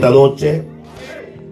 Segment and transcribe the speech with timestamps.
[0.00, 0.64] esta noche.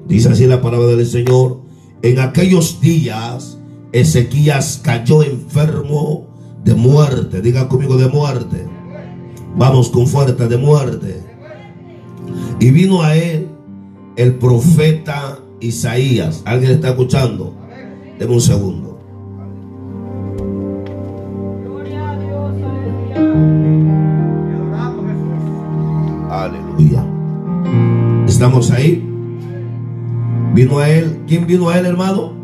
[0.06, 1.60] Dice así la palabra del Señor.
[2.00, 3.58] En aquellos días
[3.92, 6.26] Ezequías cayó enfermo
[6.64, 7.42] de muerte.
[7.42, 8.66] Diga conmigo de muerte.
[9.54, 11.22] Vamos con fuerza de muerte.
[12.58, 13.48] Y vino a él
[14.16, 16.40] el profeta Isaías.
[16.46, 17.54] ¿Alguien está escuchando?
[18.18, 18.87] Deme un segundo.
[28.38, 29.04] ¿Estamos ahí?
[30.54, 31.24] Vino a él.
[31.26, 32.34] ¿Quién vino a él, hermano?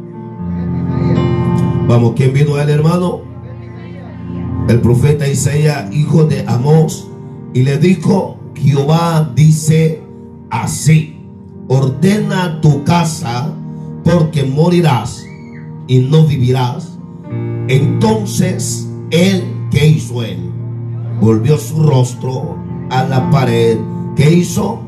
[1.87, 3.21] Vamos, ¿quién vino a él, hermano?
[4.69, 7.09] El profeta Isaías, hijo de Amós,
[7.52, 10.02] y le dijo, Jehová dice
[10.51, 11.16] así,
[11.69, 13.55] ordena tu casa
[14.02, 15.24] porque morirás
[15.87, 16.99] y no vivirás.
[17.69, 20.41] Entonces él, ¿qué hizo él?
[21.21, 22.57] Volvió su rostro
[22.91, 23.79] a la pared.
[24.16, 24.84] ¿Qué hizo?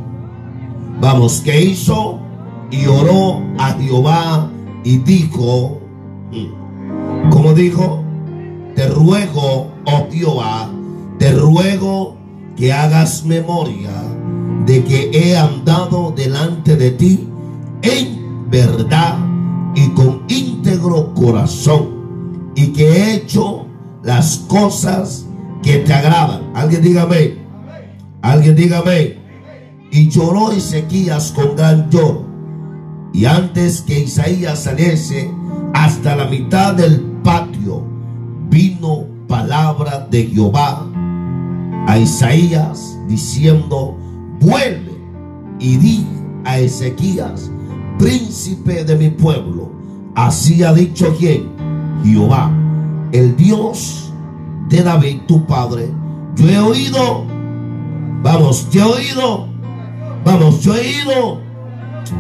[1.01, 2.19] Vamos, ¿qué hizo?
[2.71, 4.51] Y oró a Jehová
[4.83, 5.81] y dijo,
[6.33, 8.03] mm, ¿cómo dijo?
[8.75, 10.71] Te ruego, oh Jehová,
[11.19, 12.17] te ruego
[12.57, 13.91] que hagas memoria
[14.65, 17.29] de que he andado delante de ti
[17.83, 19.19] en verdad
[19.75, 23.67] y con íntegro corazón y que he hecho
[24.03, 25.27] las cosas
[25.63, 26.51] que te agradan.
[26.55, 27.37] Alguien dígame.
[28.23, 29.26] Alguien dígame.
[29.97, 32.27] Y lloró Ezequías con gran lloro.
[33.15, 35.31] Y antes que Isaías saliese
[35.73, 37.83] hasta la mitad del patio,
[38.51, 40.87] vino palabra de Jehová
[41.87, 43.97] a Isaías diciendo,
[44.39, 44.93] vuelve
[45.61, 46.07] y di
[46.45, 47.51] a Ezequías,
[47.99, 49.71] príncipe de mi pueblo.
[50.15, 51.49] Así ha dicho quien,
[52.05, 52.51] Jehová,
[53.13, 54.13] el Dios
[54.69, 55.89] de David, tu padre.
[56.37, 57.25] Yo he oído,
[58.23, 59.56] vamos, yo he oído,
[60.27, 61.41] vamos, yo he oído.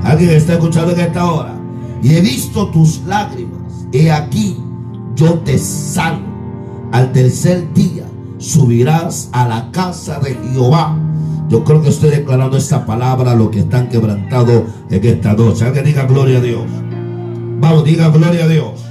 [0.04, 1.54] Alguien está escuchando en esta hora.
[2.02, 3.86] Y he visto tus lágrimas.
[3.92, 4.56] He aquí,
[5.16, 6.24] yo te sano.
[6.92, 8.04] Al tercer día
[8.38, 10.97] subirás a la casa de Jehová.
[11.48, 15.64] Yo creo que estoy declarando esta palabra a los que están quebrantados en esta noche.
[15.64, 16.64] Alguien diga gloria a Dios.
[17.60, 18.84] Vamos, diga gloria a Dios.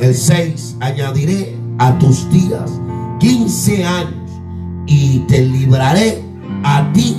[0.00, 2.80] El 6, añadiré a tus días
[3.20, 4.30] 15 años
[4.86, 6.22] y te libraré
[6.64, 7.16] a ti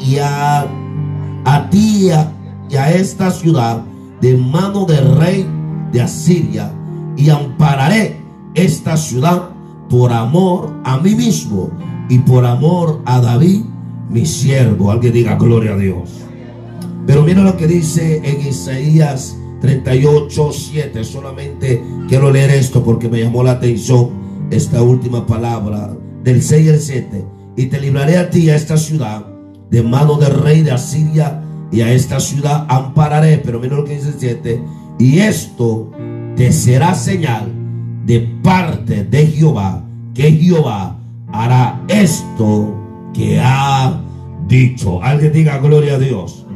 [0.00, 0.66] y a,
[1.44, 2.10] a ti
[2.70, 3.82] y a, esta ciudad
[4.20, 5.46] de mano del rey
[5.92, 6.72] de Asiria
[7.16, 8.20] y ampararé
[8.54, 9.50] esta ciudad
[9.88, 11.70] por amor a mí mismo
[12.08, 13.62] y por amor a David,
[14.10, 14.90] mi siervo.
[14.90, 16.10] Alguien diga gloria a Dios.
[17.06, 21.04] Pero mira lo que dice en Isaías 38, 7.
[21.04, 24.10] Solamente quiero leer esto porque me llamó la atención
[24.50, 27.24] esta última palabra del 6 al 7.
[27.56, 29.26] Y te libraré a ti a esta ciudad
[29.70, 33.38] de mano del rey de Asiria y a esta ciudad ampararé.
[33.38, 34.62] Pero mira lo que dice el 7.
[34.98, 35.90] Y esto
[36.36, 37.52] te será señal
[38.04, 39.84] de parte de Jehová,
[40.14, 40.96] que Jehová
[41.32, 42.74] hará esto
[43.12, 44.00] que ha
[44.46, 45.02] dicho.
[45.02, 46.46] Alguien diga gloria a Dios.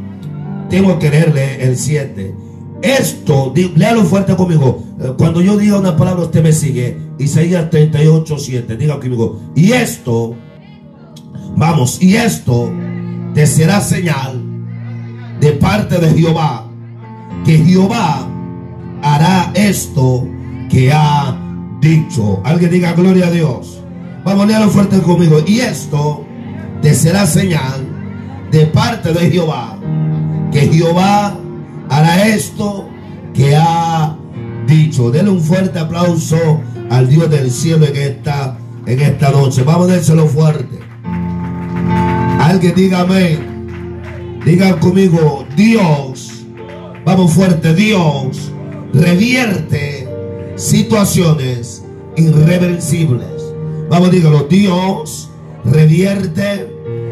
[0.70, 2.34] Tengo que leerle el 7.
[2.80, 4.82] Esto, léalo fuerte conmigo.
[4.98, 6.96] Eh, cuando yo diga una palabra, usted me sigue.
[7.18, 8.76] Isaías 38, 7.
[8.76, 9.40] Diga conmigo.
[9.54, 10.34] Y esto,
[11.56, 12.72] vamos, y esto
[13.34, 14.42] te será señal
[15.40, 16.66] de parte de Jehová,
[17.44, 18.28] que Jehová
[19.02, 20.26] hará esto
[20.70, 21.36] que ha
[21.80, 22.40] dicho.
[22.44, 23.82] Alguien diga gloria a Dios.
[24.24, 25.42] Vamos a leerlo fuerte conmigo.
[25.46, 26.24] Y esto
[26.80, 27.86] te será señal
[28.50, 29.76] de parte de Jehová.
[30.52, 31.36] Que Jehová
[31.88, 32.88] hará esto
[33.34, 34.16] que ha
[34.66, 35.10] dicho.
[35.10, 36.60] Denle un fuerte aplauso
[36.90, 38.56] al Dios del cielo en esta,
[38.86, 39.62] en esta noche.
[39.62, 40.91] Vamos a dárselo fuerte.
[42.52, 44.42] Alguien diga amén.
[44.44, 46.44] Digan conmigo, Dios.
[47.02, 48.52] Vamos fuerte, Dios
[48.92, 50.06] revierte
[50.56, 51.82] situaciones
[52.14, 53.54] irreversibles.
[53.88, 55.30] Vamos, dígalo, Dios
[55.64, 56.70] revierte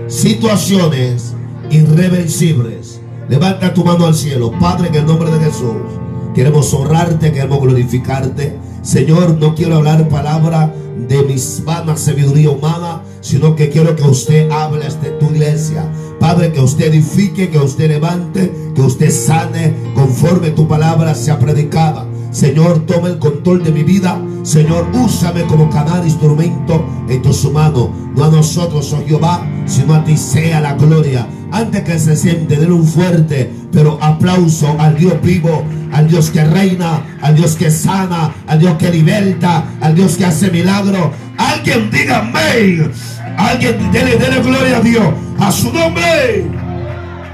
[0.09, 1.35] situaciones
[1.71, 3.01] irreversibles.
[3.31, 5.89] Levanta tu mano al cielo, Padre, en el nombre de Jesús.
[6.35, 8.59] Queremos honrarte, queremos glorificarte.
[8.83, 10.71] Señor, no quiero hablar palabra
[11.09, 15.85] de mis vanas sabiduría humana, sino que quiero que usted hable de tu iglesia.
[16.19, 22.07] Padre, que usted edifique, que usted levante, que usted sane conforme tu palabra sea predicada.
[22.31, 24.21] Señor, toma el control de mi vida.
[24.43, 27.91] Señor, úsame como canal instrumento en tus manos.
[28.15, 31.27] No a nosotros, oh Jehová, sino a ti sea la gloria.
[31.53, 36.45] Antes que se siente, den un fuerte, pero aplauso al Dios vivo, al Dios que
[36.45, 41.13] reina, al Dios que sana, al Dios que liberta, al Dios que hace milagro.
[41.41, 42.93] Alguien diga amén.
[43.39, 45.09] Alguien dele, gloria a Dios,
[45.39, 46.45] a su nombre.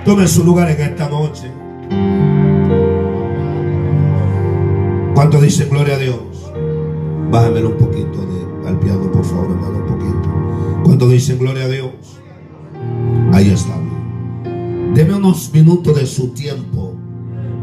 [0.05, 1.51] Tome su lugar en esta noche.
[5.13, 6.53] ¿Cuánto dicen gloria a Dios?
[7.33, 10.83] Bájamelo un poquito de, al piano, por favor, hermano, un poquito.
[10.85, 11.91] ¿Cuánto dicen gloria a Dios?
[13.33, 13.75] Ahí está.
[14.95, 16.95] Deme unos minutos de su tiempo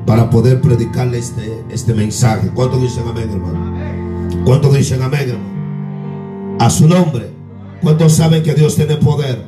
[0.05, 2.49] para poder predicarle este, este mensaje.
[2.53, 4.43] ¿Cuánto dicen amén, hermano?
[4.43, 5.52] ¿Cuánto dicen amén, hermano?
[6.59, 7.31] A su nombre.
[7.81, 9.43] ¿Cuántos saben que Dios tiene poder?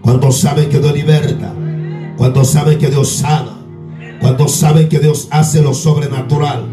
[0.00, 1.52] ¿Cuántos saben que Dios liberta?
[2.16, 3.58] ¿Cuántos saben que Dios sana?
[4.20, 6.64] ¿Cuántos saben que Dios hace lo sobrenatural?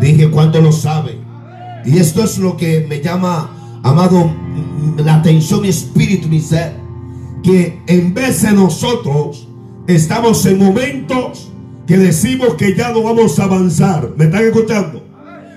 [0.00, 1.18] Dije, ¿cuántos lo saben?
[1.84, 3.50] Y esto es lo que me llama,
[3.82, 4.30] amado,
[4.96, 6.74] la atención, mi espíritu, mi ser.
[7.42, 9.48] Que en vez de nosotros
[9.86, 11.50] estamos en momentos
[11.86, 14.12] que decimos que ya no vamos a avanzar.
[14.16, 15.02] ¿Me están escuchando?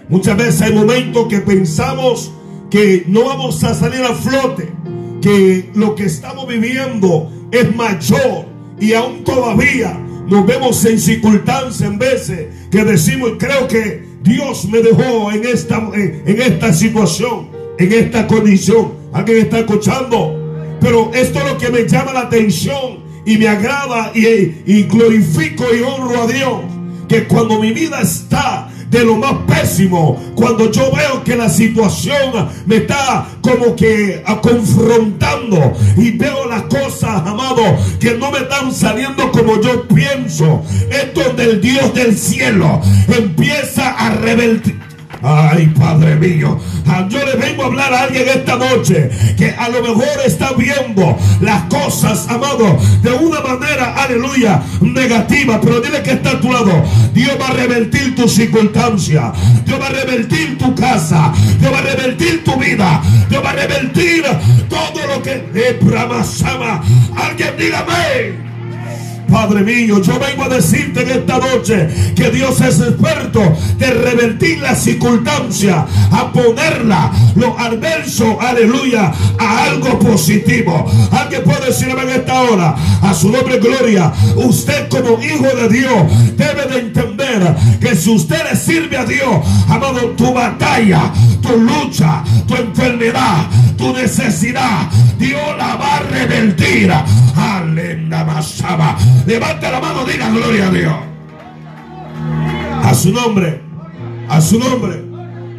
[0.09, 2.31] Muchas veces hay momentos que pensamos
[2.71, 4.71] que no vamos a salir a flote,
[5.21, 8.45] que lo que estamos viviendo es mayor
[8.79, 14.81] y aún todavía nos vemos en circunstancias en veces que decimos, creo que Dios me
[14.81, 18.93] dejó en esta, en, esta situación, en esta condición.
[19.11, 20.37] ¿Alguien está escuchando?
[20.79, 24.25] Pero esto es lo que me llama la atención y me agrada y,
[24.65, 26.61] y glorifico y honro a Dios.
[27.09, 32.49] Que cuando mi vida está de lo más pésimo, cuando yo veo que la situación
[32.65, 37.63] me está como que confrontando y veo las cosas, amado,
[38.01, 43.91] que no me están saliendo como yo pienso, es donde el Dios del cielo empieza
[43.91, 44.90] a revertir
[45.23, 49.69] Ay, Padre mío, ah, yo le vengo a hablar a alguien esta noche que a
[49.69, 55.59] lo mejor está viendo las cosas, amado, de una manera, aleluya, negativa.
[55.61, 56.83] Pero dile que está a tu lado.
[57.13, 59.31] Dios va a revertir tu circunstancia.
[59.65, 61.31] Dios va a revertir tu casa.
[61.59, 63.01] Dios va a revertir tu vida.
[63.29, 64.23] Dios va a revertir
[64.69, 66.81] todo lo que le.
[67.15, 68.50] Alguien dígame.
[69.31, 73.41] Padre mío, yo vengo a decirte en esta noche que Dios es experto
[73.77, 80.85] de revertir la circunstancia, a ponerla, lo adverso, aleluya, a algo positivo.
[81.11, 86.35] Alguien puede decirme en esta hora, a su nombre gloria, usted como hijo de Dios
[86.35, 91.11] debe de entender que si usted le sirve a Dios, amado, tu batalla,
[91.41, 93.47] tu lucha, tu enfermedad,
[93.81, 96.91] tu necesidad, Dios la va a revertir.
[99.25, 100.95] Levanta la mano, diga gloria a Dios.
[102.83, 103.61] A su nombre,
[104.29, 105.03] a su nombre.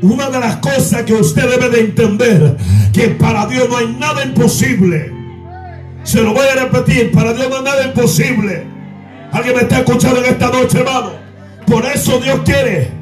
[0.03, 2.57] Una de las cosas que usted debe de entender,
[2.93, 5.13] que para Dios no hay nada imposible.
[6.05, 8.67] Se lo voy a repetir, para Dios no hay nada imposible.
[9.33, 11.13] Alguien me está escuchando en esta noche, hermano.
[11.67, 13.02] Por eso Dios quiere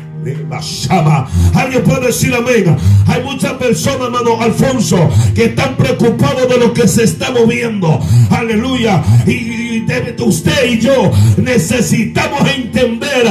[1.55, 2.77] Alguien puede decir amén.
[3.07, 7.99] Hay muchas personas, hermano Alfonso, que están preocupados de lo que se está moviendo.
[8.31, 9.03] Aleluya.
[9.27, 9.85] Y,
[10.25, 13.27] usted y yo necesitamos entender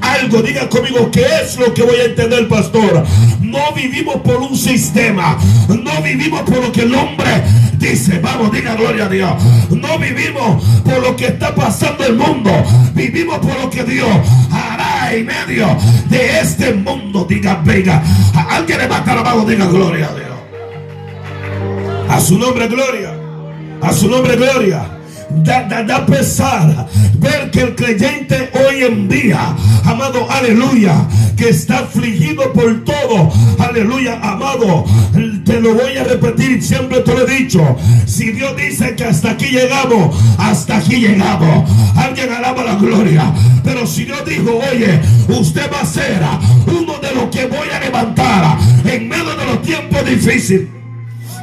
[0.00, 0.42] algo.
[0.42, 3.04] Diga conmigo, ¿qué es lo que voy a entender, pastor?
[3.40, 5.38] No vivimos por un sistema.
[5.68, 7.42] No vivimos por lo que el hombre
[7.90, 8.18] dice.
[8.18, 9.32] Vamos, diga gloria a Dios.
[9.70, 12.50] No vivimos por lo que está pasando el mundo.
[12.94, 14.08] Vivimos por lo que Dios
[14.50, 15.66] hará en medio
[16.08, 18.02] de este mundo diga venga.
[18.50, 20.24] Alguien levanta la mano, diga gloria a Dios.
[22.08, 23.14] A su nombre, gloria.
[23.80, 24.93] A su nombre, gloria.
[25.42, 26.86] Da, da, da, pesar
[27.18, 29.54] ver que el creyente hoy en día,
[29.84, 30.94] amado, aleluya,
[31.36, 34.84] que está afligido por todo, aleluya, amado,
[35.44, 39.32] te lo voy a repetir, siempre te lo he dicho, si Dios dice que hasta
[39.32, 43.32] aquí llegamos, hasta aquí llegamos, alguien alaba la gloria,
[43.62, 46.22] pero si Dios dijo, oye, usted va a ser
[46.66, 50.68] uno de los que voy a levantar en medio de los tiempos difíciles,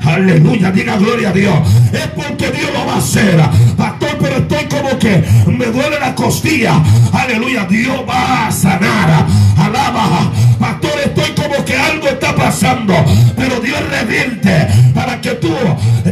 [0.03, 1.55] Aleluya, diga gloria a Dios.
[1.93, 3.39] Es porque Dios lo va a hacer.
[3.77, 6.81] Pastor, pero estoy como que me duele la costilla.
[7.13, 9.25] Aleluya, Dios va a sanar.
[9.57, 10.31] Alaba.
[10.59, 12.93] Pastor, estoy como que algo está pasando.
[13.35, 15.53] Pero Dios revierte para que tú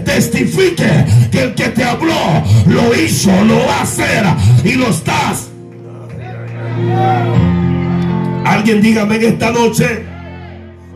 [0.06, 4.24] testifique que el que te habló lo hizo, lo va a hacer
[4.64, 5.48] y lo estás.
[8.46, 10.06] Alguien dígame en esta noche.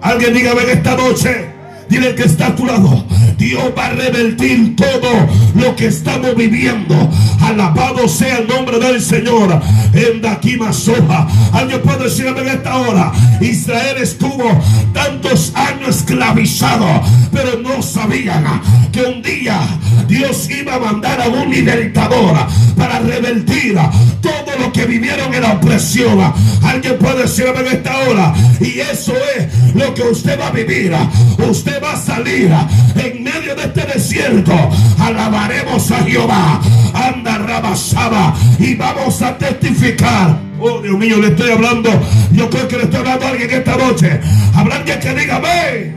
[0.01, 1.52] Alguien dígame en esta noche
[1.93, 3.05] Dile que está a tu lado.
[3.37, 5.11] Dios va a revertir todo
[5.53, 6.95] lo que estamos viviendo.
[7.39, 9.61] Alabado sea el nombre del Señor.
[9.93, 11.27] En Soja.
[11.51, 13.11] Alguien puede decirme en esta hora.
[13.41, 14.59] Israel estuvo
[14.91, 17.03] tantos años esclavizado.
[17.31, 18.43] Pero no sabían
[18.91, 19.59] que un día
[20.07, 22.35] Dios iba a mandar a un libertador
[22.75, 23.77] para revertir
[24.19, 26.19] todo lo que vivieron en la opresión.
[26.63, 28.33] Alguien puede decirme en esta hora.
[28.59, 30.91] Y eso es lo que usted va a vivir.
[31.37, 32.51] Usted va a salir
[32.95, 34.53] en medio de este desierto
[34.99, 36.61] alabaremos a Jehová.
[36.93, 40.39] Anda, rabasaba y vamos a testificar.
[40.59, 41.89] Oh Dios mío, le estoy hablando.
[42.31, 44.19] Yo creo que le estoy hablando a alguien esta noche.
[44.55, 45.95] Habrá que diga amén.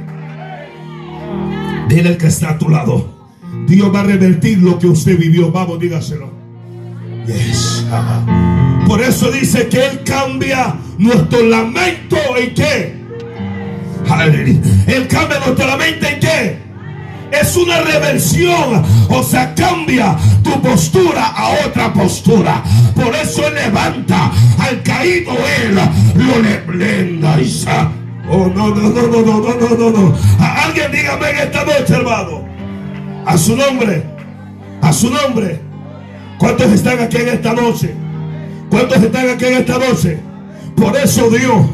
[1.88, 3.14] Dile el que está a tu lado.
[3.66, 5.52] Dios va a revertir lo que usted vivió.
[5.52, 6.30] Vamos, dígaselo.
[7.26, 7.84] Yes.
[8.86, 12.95] Por eso dice que Él cambia nuestro lamento en qué.
[14.86, 16.58] Él cambia nuestra lamento en qué.
[17.32, 18.84] Es una reversión.
[19.08, 22.62] O sea, cambia tu postura a otra postura.
[22.94, 25.32] Por eso levanta al caído
[25.62, 25.74] Él.
[26.14, 27.64] Lo le blenda y
[28.28, 30.14] Oh, no, no, no, no, no, no, no, no.
[30.40, 32.44] alguien dígame en esta noche, hermano.
[33.24, 34.02] A su nombre.
[34.82, 35.60] A su nombre.
[36.38, 37.94] ¿Cuántos están aquí en esta noche?
[38.68, 40.18] ¿Cuántos están aquí en esta noche?
[40.76, 41.66] Por eso Dios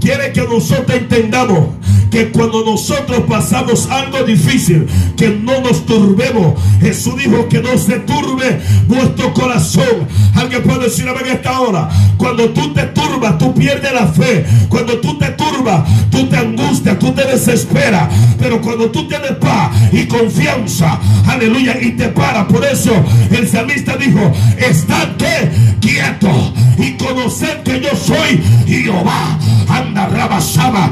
[0.00, 1.68] quiere que nosotros entendamos
[2.10, 4.86] que cuando nosotros pasamos algo difícil,
[5.16, 6.54] que no nos turbemos.
[6.80, 10.08] Jesús dijo que no se turbe vuestro corazón.
[10.34, 11.88] Alguien puede decir en esta hora.
[12.16, 14.44] Cuando tú te turbas, tú pierdes la fe.
[14.68, 18.08] Cuando tú te turbas, tú te angustias, tú te desesperas.
[18.38, 22.46] Pero cuando tú tienes paz y confianza, aleluya, y te para.
[22.48, 22.92] Por eso
[23.30, 25.50] el salmista dijo, estate
[25.80, 29.38] quieto y conocer que yo soy Jehová.
[29.68, 30.90] Anda, rabasaba.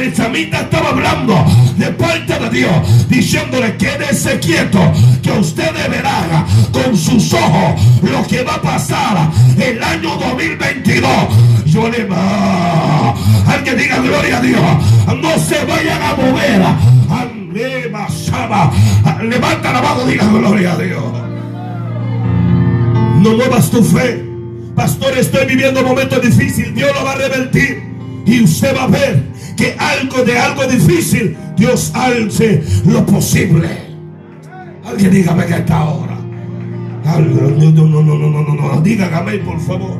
[0.00, 1.44] El salmista estaba hablando
[1.76, 4.78] de parte de Dios, diciéndole, quédese quieto,
[5.22, 11.10] que usted deberá con sus ojos lo que va a pasar el año 2022.
[11.66, 13.14] Yo le va.
[13.46, 14.62] Alguien diga gloria a Dios.
[15.20, 16.62] No se vayan a mover.
[19.22, 21.04] Levanta la mano, diga gloria a Dios.
[23.22, 24.24] No muevas tu fe.
[24.74, 26.74] Pastor, estoy viviendo un momento difícil.
[26.74, 27.82] Dios lo va a revertir.
[28.26, 29.29] Y usted va a ver
[29.60, 33.68] que algo de algo difícil, Dios hace lo posible.
[34.82, 36.18] Alguien dígame que está ahora.
[37.04, 38.80] No, no, no, no, no, no, no.
[38.80, 39.98] Dígame, por favor.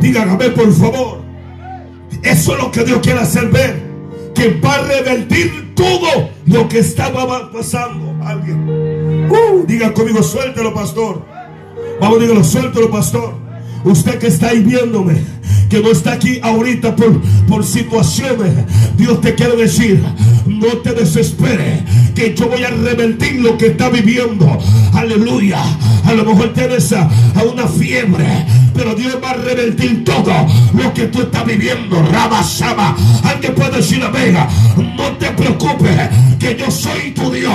[0.00, 1.20] Dígame, por favor.
[2.22, 3.82] Eso es lo que Dios quiere hacer ver.
[4.34, 8.16] Que va a revertir todo lo que estaba pasando.
[8.24, 9.28] Alguien.
[9.30, 11.22] Uh, diga conmigo, suéltelo, pastor.
[12.00, 13.34] Vamos, dígalo, suéltelo, pastor.
[13.84, 15.16] Usted que está ahí viéndome,
[15.68, 18.52] que no está aquí ahorita por, por situaciones,
[18.96, 20.02] Dios te quiere decir,
[20.46, 21.82] no te desesperes,
[22.14, 24.58] que yo voy a revertir lo que está viviendo.
[24.92, 25.62] Aleluya.
[26.04, 27.08] A lo mejor tienes a,
[27.50, 28.26] una fiebre,
[28.74, 30.32] pero Dios va a revertir todo
[30.74, 32.02] lo que tú estás viviendo.
[32.02, 32.96] Rabasaba.
[33.24, 35.96] Alguien puede decir vega, no te preocupes,
[36.38, 37.52] que yo soy tu Dios,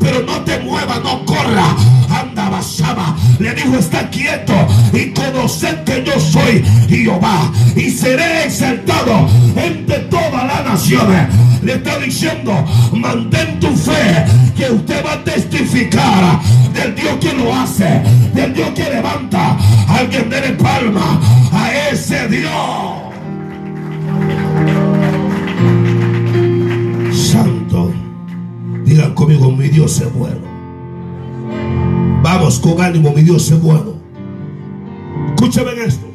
[0.00, 1.76] pero no te muevas, no corra.
[2.08, 3.16] Anda, basaba.
[3.38, 4.54] Le dijo, está quieto
[4.92, 7.29] y conocer que yo soy Jehová
[7.76, 11.28] y seré exaltado entre todas las naciones.
[11.62, 12.52] Le está diciendo,
[12.92, 14.24] mantén tu fe,
[14.56, 16.40] que usted va a testificar
[16.72, 18.02] del Dios que lo hace,
[18.34, 19.56] del Dios que levanta.
[19.88, 21.20] Alguien dele palma
[21.52, 22.50] a ese Dios.
[27.12, 27.92] Santo,
[28.84, 30.48] digan conmigo, mi Dios es bueno.
[32.22, 33.94] Vamos con ánimo, mi Dios es bueno.
[35.34, 36.09] Escúchame esto.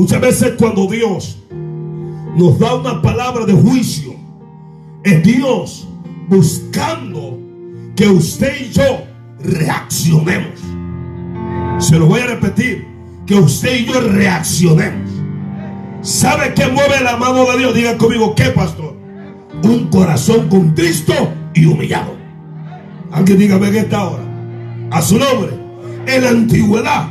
[0.00, 1.36] Muchas veces cuando Dios
[2.34, 4.14] nos da una palabra de juicio,
[5.04, 5.86] es Dios
[6.26, 7.38] buscando
[7.94, 9.02] que usted y yo
[9.40, 10.58] reaccionemos.
[11.78, 12.86] Se lo voy a repetir,
[13.26, 15.10] que usted y yo reaccionemos.
[16.00, 17.74] ¿Sabe qué mueve la mano de Dios?
[17.74, 18.96] Diga conmigo, ¿qué pastor?
[19.62, 21.12] Un corazón con Cristo
[21.52, 22.16] y humillado.
[23.12, 24.22] Alguien dígame en esta hora.
[24.92, 25.50] A su nombre.
[26.06, 27.10] En la antigüedad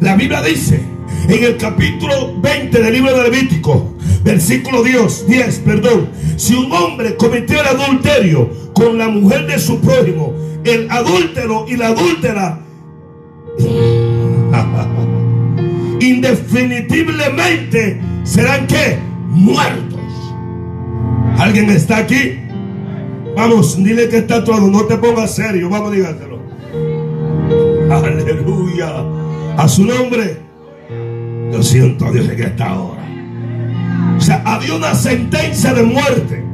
[0.00, 0.82] la Biblia dice
[1.28, 7.16] en el capítulo 20 del libro de Levítico, versículo 10, 10, perdón, si un hombre
[7.16, 12.60] cometió el adulterio con la mujer de su prójimo, el adúltero y la adúltera,
[16.00, 18.98] indefinitiblemente serán que
[19.28, 20.00] muertos.
[21.38, 22.38] ¿Alguien está aquí?
[23.36, 26.40] Vamos, dile que está todo, no te pongas serio, vamos, dígatelo.
[27.90, 29.04] Aleluya
[29.56, 30.49] a su nombre.
[31.52, 33.06] Yo siento a Dios en esta hora.
[34.16, 36.44] O sea, había una sentencia de muerte.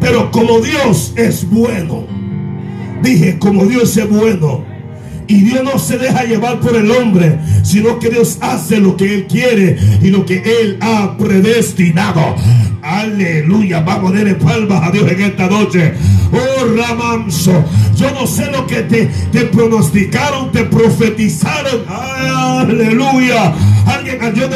[0.00, 2.04] Pero como Dios es bueno,
[3.02, 4.64] dije, como Dios es bueno,
[5.32, 9.14] y Dios no se deja llevar por el hombre, sino que Dios hace lo que
[9.14, 12.36] Él quiere y lo que Él ha predestinado.
[12.82, 13.80] Aleluya.
[13.80, 15.94] Vamos a darle palmas a Dios en esta noche.
[16.32, 17.64] Oh, Ramanso.
[17.96, 21.82] Yo no sé lo que te, te pronosticaron, te profetizaron.
[21.88, 23.54] Aleluya.
[23.86, 24.48] Alguien, yo,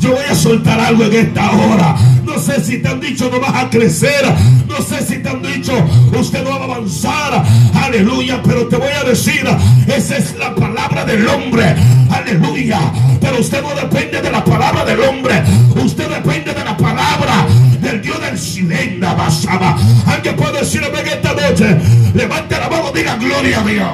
[0.00, 1.96] yo voy a soltar algo en esta hora.
[2.34, 4.24] No sé si te han dicho no vas a crecer.
[4.66, 5.72] No sé si te han dicho
[6.18, 7.44] usted no va a avanzar.
[7.74, 8.42] Aleluya.
[8.42, 9.44] Pero te voy a decir,
[9.86, 11.76] esa es la palabra del hombre.
[12.10, 12.80] Aleluya.
[13.20, 15.44] Pero usted no depende de la palabra del hombre.
[15.76, 17.46] Usted depende de la palabra
[17.80, 19.16] del Dios del silencio.
[19.16, 19.78] Basaba.
[20.04, 21.78] Alguien puede decirme en esta noche.
[22.14, 23.88] Levante la mano, diga gloria a Dios.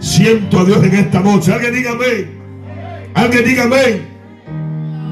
[0.00, 1.52] Siento a Dios en esta noche.
[1.52, 2.40] Alguien diga amén.
[3.14, 4.08] Alguien diga amén.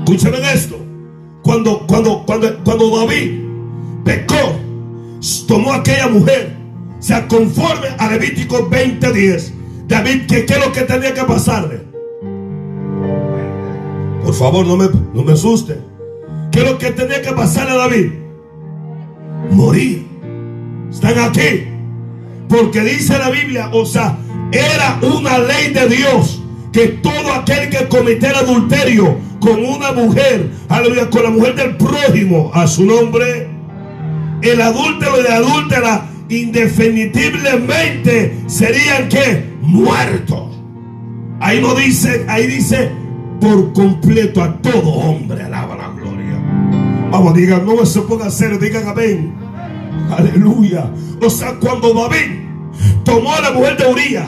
[0.04, 0.83] Escúchame esto.
[1.44, 3.38] Cuando, cuando, cuando, cuando David
[4.02, 4.56] pecó,
[5.46, 6.56] tomó a aquella mujer,
[7.00, 9.52] se conforme a Levítico 20:10.
[9.86, 11.82] David, ¿qué, ¿qué es lo que tenía que pasarle?
[14.24, 15.78] Por favor, no me, no me asuste.
[16.50, 18.12] ¿Qué es lo que tenía que pasarle a David?
[19.50, 20.06] Morir.
[20.90, 21.68] Están aquí.
[22.48, 24.16] Porque dice la Biblia, o sea,
[24.50, 26.40] era una ley de Dios
[26.72, 32.50] que todo aquel que cometiera adulterio con una mujer, aleluya, con la mujer del prójimo,
[32.54, 33.46] a su nombre,
[34.40, 40.58] el adúltero y la adúltera indefinitivamente serían que muertos.
[41.40, 42.90] Ahí no dice, ahí dice
[43.38, 46.42] por completo a todo hombre, alaba la gloria.
[47.10, 49.34] Vamos, digan, no se ponga serio, digan amén.
[50.10, 50.90] Aleluya.
[51.20, 52.46] O sea, cuando David
[53.04, 54.26] tomó a la mujer de Uriah,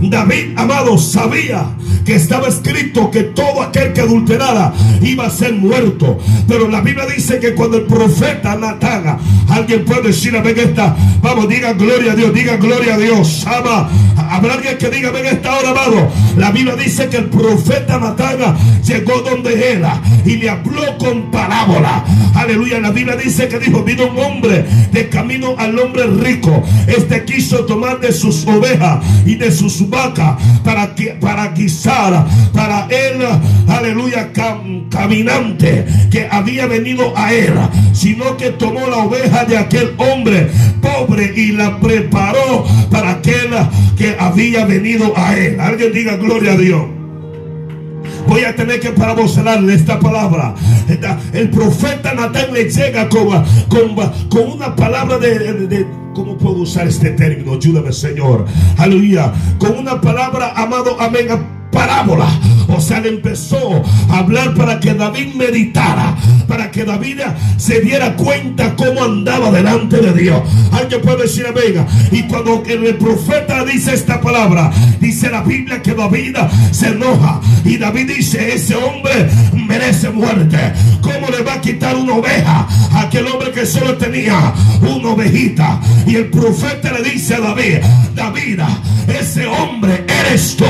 [0.00, 1.66] David, amado, sabía
[2.04, 6.18] que estaba escrito que todo aquel que adulterara iba a ser muerto.
[6.46, 11.48] Pero la Biblia dice que cuando el profeta Natán, alguien puede decir, amén, esta, vamos,
[11.48, 13.46] diga gloria a Dios, diga gloria a Dios.
[13.46, 13.90] Ama,
[14.30, 16.08] habrá alguien que diga, ven esta hora, amado.
[16.36, 18.38] La Biblia dice que el profeta Natán
[18.84, 22.04] llegó donde era y le habló con parábola.
[22.34, 22.80] Aleluya.
[22.80, 26.62] La Biblia dice que dijo, vino un hombre de camino al hombre rico.
[26.86, 33.22] Este quiso tomar de sus ovejas y de sus vaca para, para guisar para él,
[33.66, 34.30] aleluya,
[34.90, 37.54] caminante que había venido a él,
[37.92, 43.50] sino que tomó la oveja de aquel hombre pobre y la preparó para aquel
[43.96, 45.60] que había venido a él.
[45.60, 46.97] Alguien diga gloria a Dios
[48.28, 50.54] voy a tener que parabocelarle esta palabra.
[51.32, 53.28] El profeta Natán le llega con,
[54.28, 55.86] con, una palabra de
[56.18, 57.52] ¿Cómo puedo usar este término?
[57.52, 58.44] Ayúdame, Señor.
[58.76, 59.32] Aleluya.
[59.56, 62.26] Con una palabra, amado, amén parábola.
[62.68, 67.20] O sea, le empezó a hablar para que David meditara, para que David
[67.56, 70.42] se diera cuenta cómo andaba delante de Dios.
[70.72, 71.86] Alguien puede decir venga.
[72.12, 76.36] Y cuando el profeta dice esta palabra, dice la Biblia que David
[76.70, 77.40] se enoja.
[77.64, 79.28] Y David dice, ese hombre
[79.66, 80.58] merece muerte.
[81.00, 85.80] ¿Cómo le va a quitar una oveja a aquel hombre que solo tenía una ovejita?
[86.06, 87.78] Y el profeta le dice a David,
[88.14, 88.60] David,
[89.08, 90.64] ese hombre eres tú.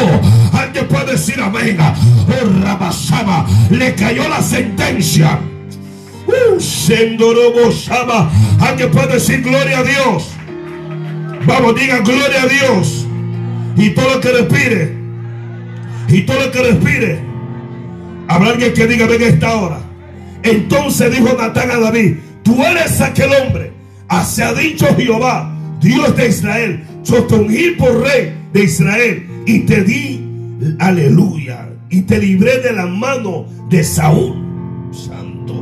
[0.52, 1.78] Alguien puede decir amén.
[1.80, 5.38] Oh, le cayó la sentencia.
[6.26, 6.58] Uh,
[8.60, 10.30] Alguien puede decir gloria a Dios.
[11.46, 13.06] Vamos, diga gloria a Dios.
[13.76, 14.96] Y todo lo que respire.
[16.08, 17.18] Y todo lo que respire.
[18.28, 19.80] Habrá alguien que diga, ven esta hora.
[20.42, 23.72] Entonces dijo Natán a David, tú eres aquel hombre.
[24.08, 26.84] Así ha dicho Jehová, Dios de Israel.
[27.04, 30.27] Yo te ungí por rey de Israel y te di
[30.78, 31.70] Aleluya.
[31.90, 34.34] Y te libré de la mano de Saúl.
[34.92, 35.54] Santo.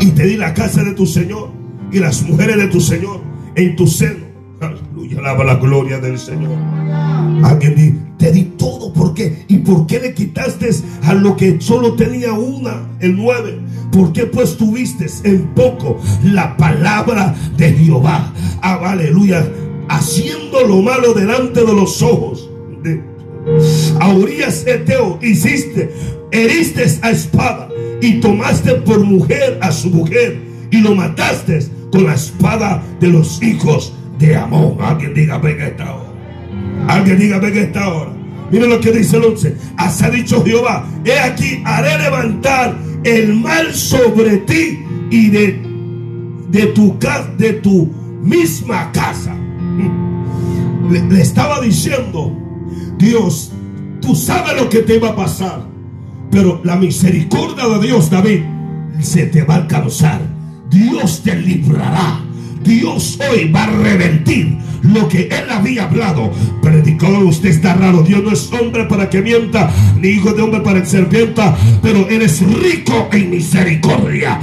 [0.00, 1.50] Y te di la casa de tu Señor
[1.92, 3.20] y las mujeres de tu Señor
[3.54, 4.24] en tu seno.
[4.60, 5.18] Aleluya.
[5.18, 6.52] Alaba la gloria del Señor.
[7.44, 8.92] Alguien te di todo.
[8.92, 9.44] ¿Por qué?
[9.48, 10.70] ¿Y por qué le quitaste
[11.02, 13.60] a lo que solo tenía una, el nueve?
[13.92, 18.32] ¿Por qué pues tuviste en poco la palabra de Jehová?
[18.62, 19.46] Ah, aleluya.
[19.88, 22.50] Haciendo lo malo delante de los ojos
[22.82, 23.13] de
[24.00, 25.92] a Urias Eteo hiciste,
[26.30, 27.68] heriste a espada
[28.00, 31.60] y tomaste por mujer a su mujer y lo mataste
[31.92, 34.78] con la espada de los hijos de Amón.
[34.80, 36.10] Alguien diga, venga esta hora.
[36.88, 38.10] Alguien diga, venga esta hora.
[38.50, 39.56] Mira lo que dice el 11.
[39.76, 44.78] Así ha dicho Jehová, he aquí, haré levantar el mal sobre ti
[45.10, 45.60] y de,
[46.48, 46.96] de tu
[47.38, 49.36] de tu misma casa.
[50.90, 52.43] le estaba diciendo
[53.04, 53.52] Dios,
[54.00, 55.66] tú sabes lo que te va a pasar.
[56.30, 58.40] Pero la misericordia de Dios, David,
[59.00, 60.20] se te va a alcanzar.
[60.70, 62.20] Dios te librará.
[62.62, 66.32] Dios hoy va a revertir lo que él había hablado.
[66.62, 68.02] Predicador, usted está raro.
[68.02, 72.08] Dios no es hombre para que mienta, ni hijo de hombre para que serpienta, pero
[72.08, 74.40] eres rico en misericordia.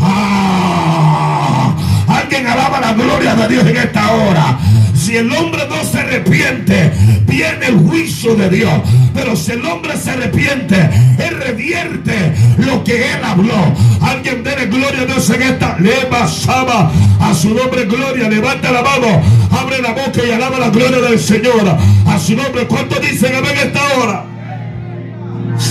[0.00, 1.74] Ah,
[2.06, 4.58] alguien alaba la gloria de Dios en esta hora.
[4.94, 5.81] Si el hombre no
[6.12, 6.92] arrepiente,
[7.26, 8.72] viene el juicio de Dios.
[9.14, 10.76] Pero si el hombre se arrepiente,
[11.18, 13.74] él revierte lo que él habló.
[14.00, 15.76] Alguien dé gloria a Dios en esta.
[15.78, 18.28] Le basaba a su nombre gloria.
[18.28, 21.76] Levanta la mano, abre la boca y alaba la gloria del Señor.
[22.06, 24.24] A su nombre, ¿cuánto dicen en esta hora?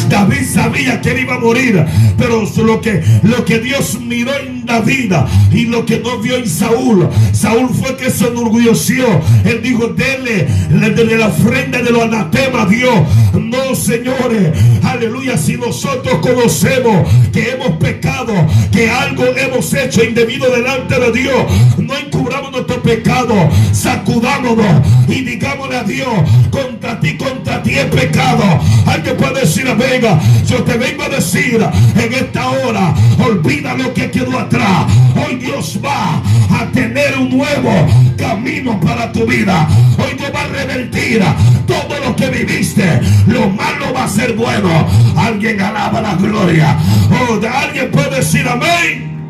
[0.09, 1.83] David sabía que él iba a morir,
[2.17, 5.13] pero lo que, lo que Dios miró en David
[5.51, 9.05] y lo que no vio en Saúl, Saúl fue que se enorgulleció.
[9.43, 12.93] Él dijo, dele de la ofrenda de los anatemas Dios.
[13.33, 14.51] No, señores,
[14.83, 18.33] aleluya, si nosotros conocemos que hemos pecado,
[18.71, 21.45] que algo hemos hecho indebido delante de Dios,
[21.77, 23.33] no encubramos nuestro pecado,
[23.71, 26.09] sacudámonos y digámosle a Dios,
[26.49, 28.43] contra ti, contra ti he pecado.
[28.85, 32.93] Alguien puede decir, venga, yo te vengo a decir en esta hora,
[33.25, 34.50] olvida lo que quedó atrás.
[34.53, 37.71] Hoy Dios va a tener un nuevo
[38.17, 39.67] camino para tu vida.
[39.97, 41.23] Hoy Dios va a revertir
[41.65, 42.99] todo lo que viviste.
[43.27, 44.69] Lo malo va a ser bueno.
[45.15, 46.77] Alguien alaba la gloria.
[47.11, 49.21] Oh, alguien puede decir amén.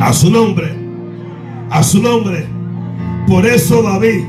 [0.00, 0.74] A su nombre.
[1.70, 2.46] A su nombre.
[3.26, 4.24] Por eso David,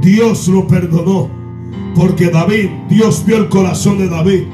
[0.00, 1.30] Dios lo perdonó
[1.94, 4.44] porque David, Dios vio el corazón de David.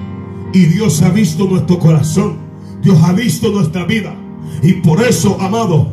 [0.53, 2.48] Y Dios ha visto nuestro corazón.
[2.89, 4.17] Dios ha visto nuestra vida.
[4.63, 5.93] Y por eso, amado,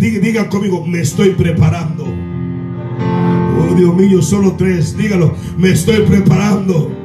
[0.00, 2.04] diga conmigo, me estoy preparando.
[2.04, 4.96] Oh Dios mío, solo tres.
[4.96, 6.99] Dígalo, me estoy preparando.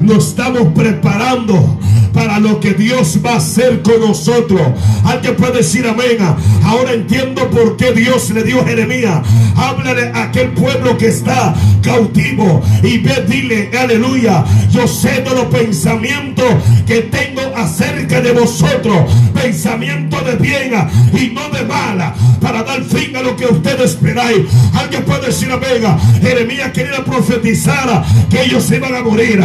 [0.00, 1.78] Nos estamos preparando
[2.12, 4.60] para lo que Dios va a hacer con nosotros.
[5.04, 6.18] Alguien puede decir amén.
[6.64, 9.20] Ahora entiendo por qué Dios le dio a Jeremías.
[9.56, 14.44] Háblale a aquel pueblo que está cautivo y ve, dile, aleluya.
[14.70, 16.46] Yo sé de los pensamientos
[16.86, 19.10] que tengo acerca de vosotros.
[19.34, 20.72] Pensamiento de bien
[21.12, 24.46] y no de mala para dar fin a lo que ustedes esperáis.
[24.74, 25.82] Alguien puede decir amén.
[26.20, 29.40] Jeremías quería profetizar que ellos se iban a morir.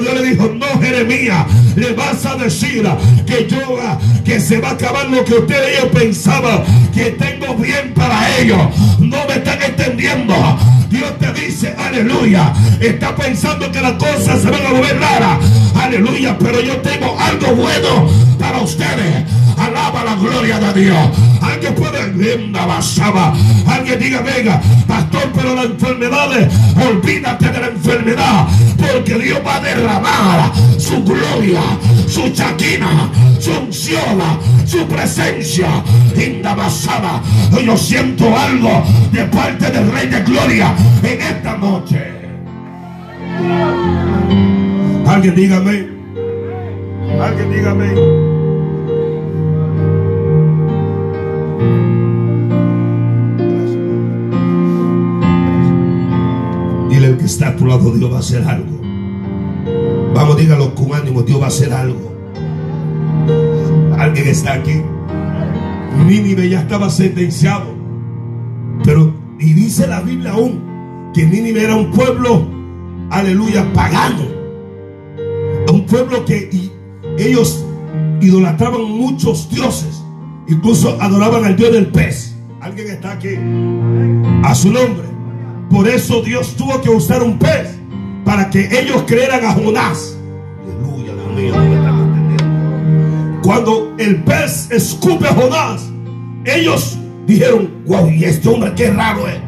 [0.00, 2.88] Dios le dijo, no Jeremías, le vas a decir
[3.26, 3.78] que yo,
[4.24, 6.62] que se va a acabar lo que ustedes pensaban
[6.94, 8.60] que tengo bien para ellos.
[8.98, 10.34] No me están entendiendo.
[10.92, 12.52] Dios te dice, aleluya.
[12.78, 15.38] Está pensando que las cosas se van a volver raras.
[15.74, 16.36] Aleluya.
[16.38, 19.24] Pero yo tengo algo bueno para ustedes.
[19.56, 21.08] Alaba la gloria de Dios.
[21.40, 21.92] Alguien puede
[22.66, 23.34] basaba.
[23.66, 28.46] Alguien diga, venga, pastor, pero las enfermedades, olvídate de la enfermedad.
[28.76, 31.62] Porque Dios va a derramar su gloria,
[32.08, 34.18] su chaquina, su unción,
[34.66, 35.68] su presencia.
[36.16, 37.22] Linda basada.
[37.64, 42.02] Yo siento algo de parte del Rey de Gloria en esta noche.
[45.06, 45.86] Alguien dígame.
[47.20, 48.32] Alguien dígame.
[57.18, 58.81] que está a tu lado, Dios va a hacer algo.
[60.14, 62.12] Vamos, dígalo con ánimo, Dios va a hacer algo.
[63.98, 64.82] Alguien está aquí.
[66.06, 67.66] Nínive ya estaba sentenciado.
[68.84, 72.46] Pero, y dice la Biblia aún, que Nínive era un pueblo,
[73.10, 74.24] aleluya, pagano.
[75.72, 76.50] Un pueblo que
[77.18, 77.64] ellos
[78.20, 80.02] idolatraban muchos dioses.
[80.48, 82.36] Incluso adoraban al Dios del pez.
[82.60, 83.36] Alguien está aquí.
[84.44, 85.04] A su nombre.
[85.70, 87.81] Por eso Dios tuvo que usar un pez
[88.24, 90.16] para que ellos creyeran a Jonás.
[90.62, 91.56] Aleluya, Dios.
[93.42, 95.90] Cuando el pez escupe a Jonás,
[96.44, 99.38] ellos dijeron, wow, y este hombre qué raro es.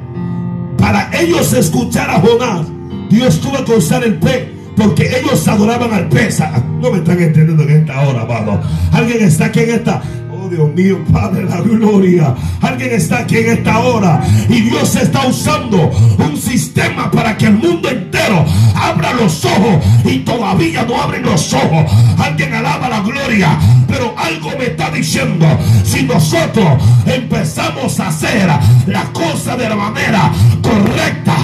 [0.79, 2.67] Para ellos escuchar a Jonás,
[3.11, 6.41] Dios tuvo que usar el pez porque ellos adoraban al pez.
[6.41, 8.61] Ah, no me están entendiendo en esta hora, amado.
[8.93, 10.03] Alguien está aquí en esta.
[10.49, 12.35] Dios mío, Padre, la gloria.
[12.61, 17.55] Alguien está aquí en esta hora y Dios está usando un sistema para que el
[17.55, 21.91] mundo entero abra los ojos y todavía no abren los ojos.
[22.19, 25.47] Alguien alaba la gloria, pero algo me está diciendo,
[25.85, 26.67] si nosotros
[27.07, 28.49] empezamos a hacer
[28.87, 30.31] las cosas de la manera
[30.63, 31.37] correcta,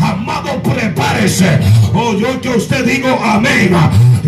[0.00, 1.58] amado, prepárese.
[1.94, 3.74] O oh, yo que usted digo amén.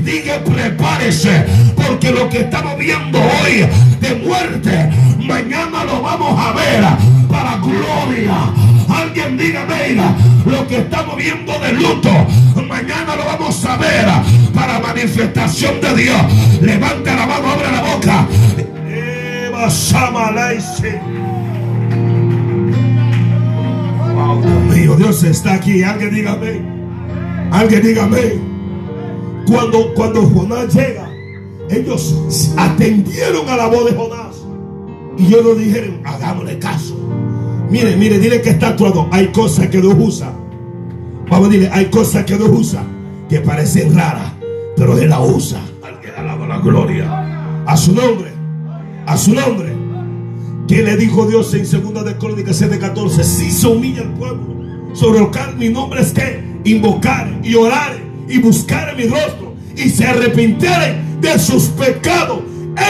[0.04, 1.44] Diga prepárese,
[1.76, 3.66] porque lo que estamos viendo hoy
[4.00, 6.84] de muerte, mañana lo vamos a ver
[7.28, 8.52] para gloria.
[8.88, 12.10] Alguien diga, venga, lo que estamos viendo de luto,
[12.66, 14.06] mañana lo vamos a ver
[14.54, 16.22] para manifestación de Dios.
[16.60, 18.26] Levanta la mano, abre la boca.
[24.40, 25.82] Dios mío, Dios está aquí.
[25.82, 26.62] Alguien dígame.
[27.52, 28.49] Alguien dígame.
[29.50, 31.10] Cuando, cuando Jonás llega,
[31.68, 32.16] ellos
[32.56, 34.36] atendieron a la voz de Jonás.
[35.18, 36.96] Y ellos dijeron, hagámosle caso.
[37.68, 39.08] Mire, mire, dile que está actuando.
[39.10, 40.32] Hay cosas que Dios usa.
[41.28, 42.84] Vamos a decirle, hay cosas que Dios usa
[43.28, 44.32] que parecen raras,
[44.76, 45.60] pero Él la usa.
[45.82, 47.64] Alguien alaba la gloria.
[47.66, 48.30] A su nombre.
[49.06, 49.74] A su nombre.
[50.68, 53.24] ¿Qué le dijo Dios en 2 de Crónicas 7:14?
[53.24, 54.46] Si se humilla el pueblo,
[54.92, 57.96] sobre el cual mi nombre es que invocar y orar
[58.28, 59.39] y buscar mi rostro
[59.76, 62.40] y se arrepintieren de sus pecados,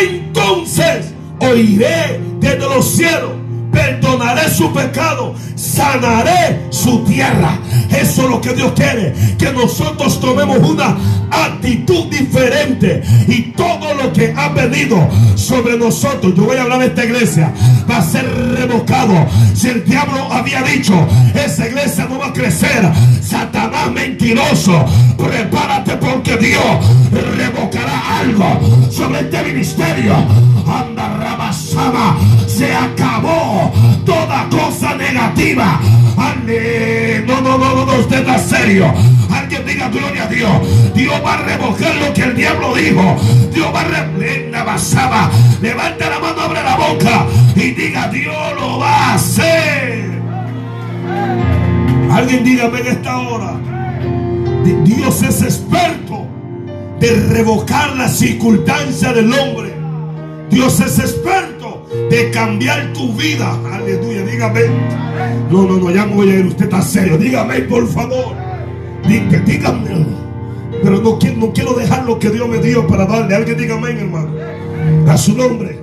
[0.03, 3.40] entonces oiré desde los cielos
[3.71, 7.59] perdonaré su pecado, sanaré su tierra.
[7.91, 10.97] Eso es lo que Dios quiere, que nosotros tomemos una
[11.31, 16.87] actitud diferente y todo lo que ha venido sobre nosotros, yo voy a hablar de
[16.87, 17.53] esta iglesia,
[17.91, 19.15] va a ser revocado.
[19.55, 20.95] Si el diablo había dicho,
[21.35, 22.91] esa iglesia no va a crecer,
[23.23, 24.85] Satanás mentiroso,
[25.17, 26.65] prepárate porque Dios
[27.37, 30.15] revocará algo sobre este ministerio.
[30.67, 33.60] Anda, Rabasama, se acabó
[34.05, 35.81] toda cosa negativa.
[37.27, 38.93] No, no, no, no, usted está serio.
[39.31, 40.51] Alguien diga gloria a Dios.
[40.95, 43.17] Dios va a revocar lo que el diablo dijo.
[43.53, 45.31] Dios va a revocar basaba.
[45.63, 50.11] Levanta la mano, abre la boca y diga Dios lo va a hacer.
[52.11, 53.61] Alguien dígame en esta hora.
[54.85, 56.27] Dios es experto
[56.99, 59.73] de revocar la circunstancia del hombre.
[60.51, 61.60] Dios es experto
[62.11, 63.57] de cambiar tu vida.
[63.73, 64.63] Aleluya, dígame.
[65.51, 66.47] No, no, no, ya me voy a ir.
[66.47, 67.17] Usted está serio.
[67.17, 68.35] Dígame, por favor.
[69.07, 70.07] dígame.
[70.83, 73.35] Pero no quiero, no quiero dejar lo que Dios me dio para darle.
[73.37, 74.31] Alguien dígame, hermano.
[75.09, 75.79] A su nombre.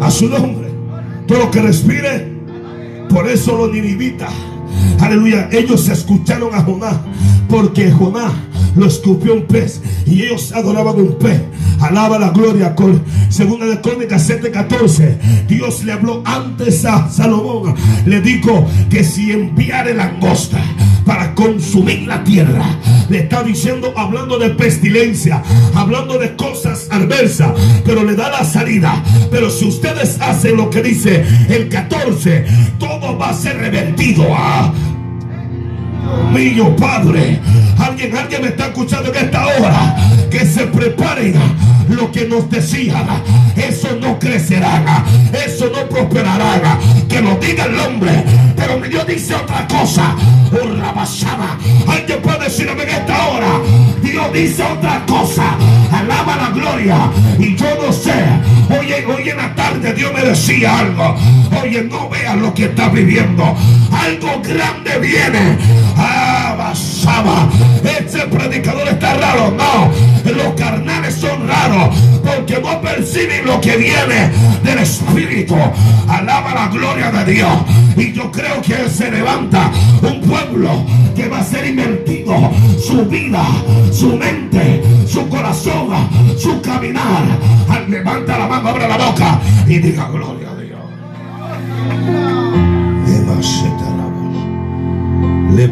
[0.00, 0.68] A su nombre.
[1.26, 2.32] Todo lo que respire.
[3.08, 4.28] Por eso lo nivita.
[5.00, 5.48] Aleluya.
[5.52, 6.96] Ellos escucharon a Jonás.
[7.48, 8.32] Porque Jonás
[8.76, 11.42] lo escupió un pez y ellos adoraban un pez.
[11.80, 15.46] Alaba la gloria con segunda de Crónicas 7:14.
[15.48, 17.74] Dios le habló antes a Salomón.
[18.06, 20.62] Le dijo que si enviare langosta
[21.04, 22.64] para consumir la tierra,
[23.08, 25.42] le está diciendo, hablando de pestilencia,
[25.74, 27.52] hablando de cosas adversas,
[27.84, 29.02] pero le da la salida.
[29.30, 32.46] Pero si ustedes hacen lo que dice el 14,
[32.78, 34.72] todo va a ser revertido a
[36.32, 37.40] mío, Padre.
[37.78, 39.96] Alguien, alguien me está escuchando en esta hora.
[40.30, 41.34] Que se preparen
[41.88, 43.06] lo que nos decían.
[43.56, 45.04] Eso no crecerá.
[45.46, 46.78] Eso no prosperará.
[47.08, 48.24] Que lo diga el hombre.
[48.56, 50.14] Pero Dios dice otra cosa.
[51.88, 53.60] Alguien puede decirme en esta hora.
[54.02, 55.56] Dios dice otra cosa.
[55.92, 57.10] Alaba la gloria.
[57.38, 58.12] Y yo no sé.
[58.70, 61.16] Oye, hoy en la tarde Dios me decía algo.
[61.62, 63.56] Oye, no veas lo que estás viviendo.
[63.92, 65.58] Algo grande viene.
[65.96, 66.22] Ah.
[67.84, 69.50] Este predicador está raro.
[69.50, 69.90] No,
[70.32, 74.30] los carnales son raros porque no perciben lo que viene
[74.62, 75.56] del Espíritu.
[76.08, 77.52] Alaba la gloria de Dios.
[77.96, 79.70] Y yo creo que se levanta
[80.02, 80.84] un pueblo
[81.16, 82.21] que va a ser invertido
[82.78, 83.44] su vida,
[83.90, 85.88] su mente, su corazón,
[86.36, 87.38] su caminar.
[87.88, 90.80] Levanta la mano, abre la boca y diga gloria a Dios.
[95.54, 95.68] Le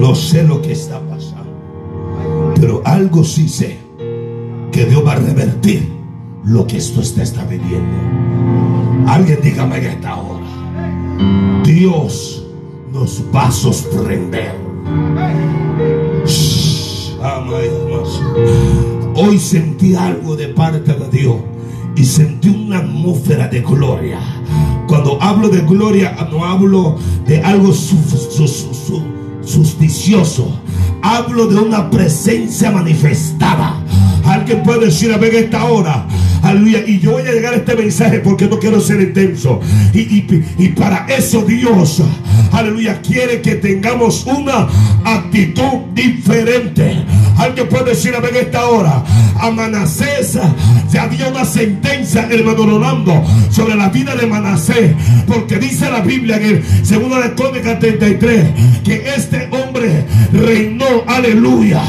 [0.00, 2.54] No sé lo que está pasando.
[2.60, 3.78] Pero algo sí sé.
[4.70, 5.88] Que Dios va a revertir
[6.44, 9.08] lo que esto está, está viviendo.
[9.08, 10.33] Alguien dígame en esta hora.
[11.64, 12.44] Dios
[12.92, 14.54] nos va a sorprender.
[19.16, 21.36] Hoy sentí algo de parte de Dios
[21.96, 24.18] y sentí una atmósfera de gloria.
[24.86, 29.02] Cuando hablo de gloria, no hablo de algo susticioso.
[31.02, 33.74] Hablo de una presencia manifestada.
[34.24, 36.06] Alguien puede decir a ver esta hora.
[36.44, 36.84] Aleluya.
[36.86, 39.60] Y yo voy a llegar a este mensaje porque no quiero ser intenso.
[39.94, 40.24] Y,
[40.58, 42.02] y, para eso Dios,
[42.52, 44.68] aleluya, quiere que tengamos una
[45.04, 47.02] actitud diferente.
[47.38, 49.02] Alguien puede decir a ver esta hora.
[49.40, 50.38] A Manasés
[50.88, 54.94] se había una sentencia, hermano Rolando, sobre la vida de Manasés.
[55.26, 61.82] Porque dice la Biblia en el segundo de Crónica 33 que este hombre reinó, aleluya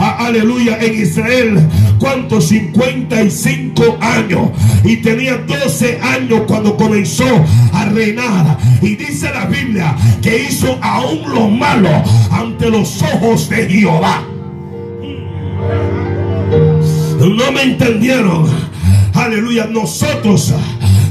[0.00, 1.68] aleluya, en Israel.
[1.98, 2.48] ¿Cuántos?
[2.48, 4.50] 55 años.
[4.84, 7.26] Y tenía 12 años cuando comenzó
[7.72, 8.58] a reinar.
[8.82, 11.90] Y dice la Biblia que hizo aún lo malo
[12.30, 14.24] ante los ojos de Jehová.
[17.20, 18.48] No me entendieron.
[19.14, 19.66] Aleluya.
[19.66, 20.54] Nosotros,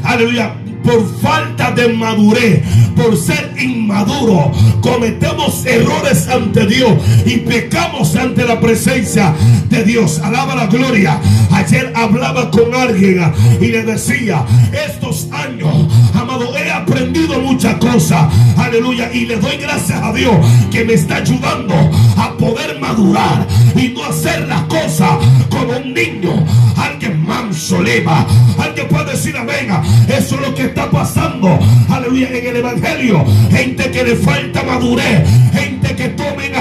[0.03, 2.63] aleluya por falta de madurez,
[2.95, 6.91] por ser inmaduro, cometemos errores ante Dios
[7.25, 9.33] y pecamos ante la presencia
[9.69, 10.19] de Dios.
[10.19, 11.19] Alaba la gloria.
[11.51, 14.45] Ayer hablaba con alguien y le decía,
[14.85, 15.73] estos años,
[16.55, 18.27] he aprendido muchas cosas.
[18.57, 19.11] Aleluya.
[19.13, 20.35] Y le doy gracias a Dios
[20.71, 21.75] que me está ayudando
[22.17, 25.17] a poder madurar y no hacer las cosas
[25.49, 26.45] como un niño.
[26.77, 28.25] Alguien manso leva.
[28.57, 29.69] Alguien puede decir amén.
[30.07, 31.59] Eso es lo que está pasando.
[31.89, 32.29] Aleluya.
[32.29, 33.25] En el Evangelio.
[33.51, 35.27] Gente que le falta madurez.
[35.53, 36.53] Gente que tomen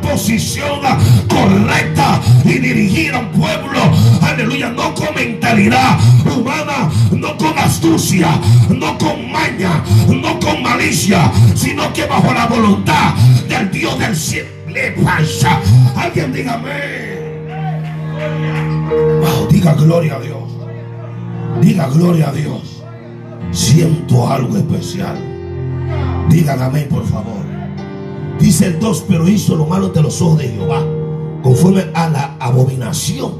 [0.00, 0.80] posición
[1.28, 3.80] correcta y dirigir a un pueblo.
[4.22, 4.70] Aleluya.
[4.70, 6.90] No con mentalidad humana.
[7.10, 8.28] No con astucia.
[8.68, 9.82] No con maña.
[10.08, 11.30] No con malicia.
[11.54, 13.14] Sino que bajo la voluntad
[13.48, 14.48] del Dios del cielo.
[14.68, 15.60] Le pasa.
[15.96, 17.14] Alguien dígame.
[19.20, 20.44] Wow, diga gloria a Dios.
[21.60, 22.82] Diga gloria a Dios.
[23.52, 25.16] Siento algo especial.
[26.28, 27.53] Digan amén, por favor.
[28.38, 30.84] Dice el 2, pero hizo lo malo de los ojos de Jehová,
[31.42, 33.32] conforme a la abominación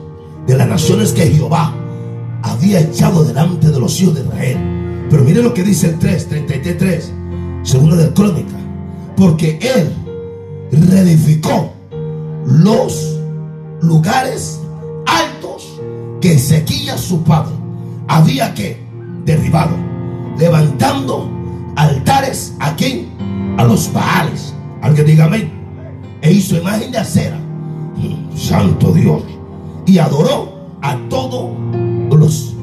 [0.46, 1.74] de las naciones que Jehová
[2.42, 5.06] había echado delante de los hijos de Israel.
[5.10, 7.12] Pero mire lo que dice el 3, 33,
[7.62, 8.56] segunda de Crónica.
[9.16, 9.92] Porque él
[10.90, 11.72] reedificó
[12.46, 13.20] los
[13.80, 14.60] lugares
[15.06, 15.80] altos
[16.20, 17.54] que Ezequiel su padre
[18.08, 18.82] había que
[19.24, 19.76] derribado,
[20.38, 21.30] levantando
[21.76, 23.08] altares a quién?
[23.58, 24.53] A los Baales.
[24.84, 25.50] Alguien diga amén.
[26.20, 27.40] E hizo imagen de acera.
[28.36, 29.22] Santo Dios.
[29.86, 31.52] Y adoró a todos
[32.10, 32.54] los,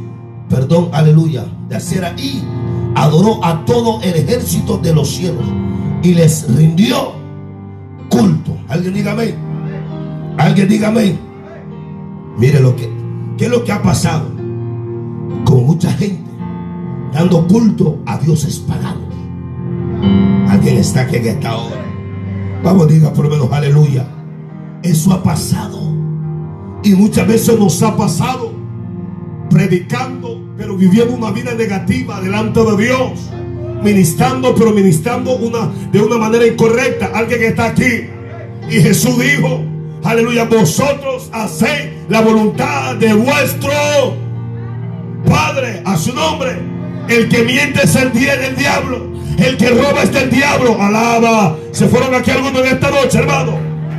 [0.47, 2.13] perdón, aleluya, de acera.
[2.15, 2.43] Y
[2.93, 5.43] adoró a todo el ejército de los cielos.
[6.03, 7.13] Y les rindió
[8.07, 8.55] culto.
[8.67, 9.36] Alguien diga amén.
[10.38, 11.19] Alguien diga amén.
[12.38, 12.88] Mire lo que,
[13.36, 14.29] ¿qué es lo que ha pasado?
[15.43, 16.29] Con mucha gente
[17.12, 19.10] dando culto a dioses paganos.
[20.47, 21.80] Alguien está aquí en esta hora.
[22.63, 24.06] Vamos, diga por lo menos aleluya.
[24.84, 25.80] Eso ha pasado.
[26.84, 28.52] Y muchas veces nos ha pasado
[29.50, 33.30] predicando, pero viviendo una vida negativa delante de Dios.
[33.84, 37.12] Ministrando, pero ministrando una, de una manera incorrecta.
[37.13, 38.08] Alguien está aquí.
[38.69, 39.63] Y Jesús dijo,
[40.04, 43.71] aleluya, vosotros hacéis la voluntad de vuestro
[45.26, 46.58] Padre a su nombre.
[47.08, 49.11] El que miente es el, del diablo.
[49.37, 50.81] El que roba es del diablo.
[50.81, 51.57] Alaba.
[51.71, 53.57] Se fueron aquí algunos en esta noche, hermano.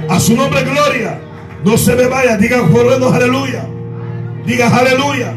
[0.08, 1.20] A su nombre, gloria.
[1.64, 2.36] No se me vaya.
[2.36, 3.66] Digan por aleluya.
[4.46, 5.34] Diga aleluya.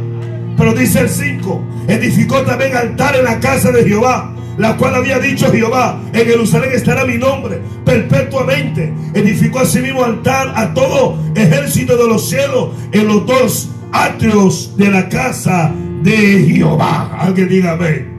[0.57, 1.63] Pero dice el 5.
[1.87, 4.31] Edificó también altar en la casa de Jehová.
[4.57, 8.93] La cual había dicho Jehová, en Jerusalén estará mi nombre perpetuamente.
[9.13, 15.09] Edificó asimismo altar a todo ejército de los cielos en los dos atrios de la
[15.09, 17.17] casa de Jehová.
[17.19, 18.14] Alguien diga amén.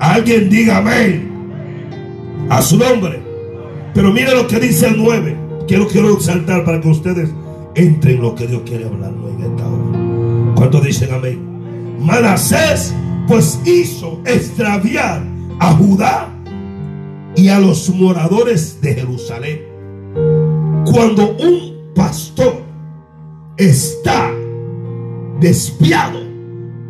[0.00, 1.30] Alguien diga amén.
[2.50, 3.22] A su nombre.
[3.94, 5.36] Pero mire lo que dice el 9.
[5.66, 7.30] Quiero, quiero exaltar para que ustedes
[7.74, 10.54] entren en lo que Dios quiere hablarlo en esta hora.
[10.54, 11.54] ¿Cuántos dicen amén?
[12.00, 12.94] Manasés
[13.26, 15.22] pues hizo extraviar
[15.58, 16.28] a Judá
[17.36, 19.62] y a los moradores de Jerusalén.
[20.84, 22.62] Cuando un pastor
[23.56, 24.30] está
[25.40, 26.20] desviado,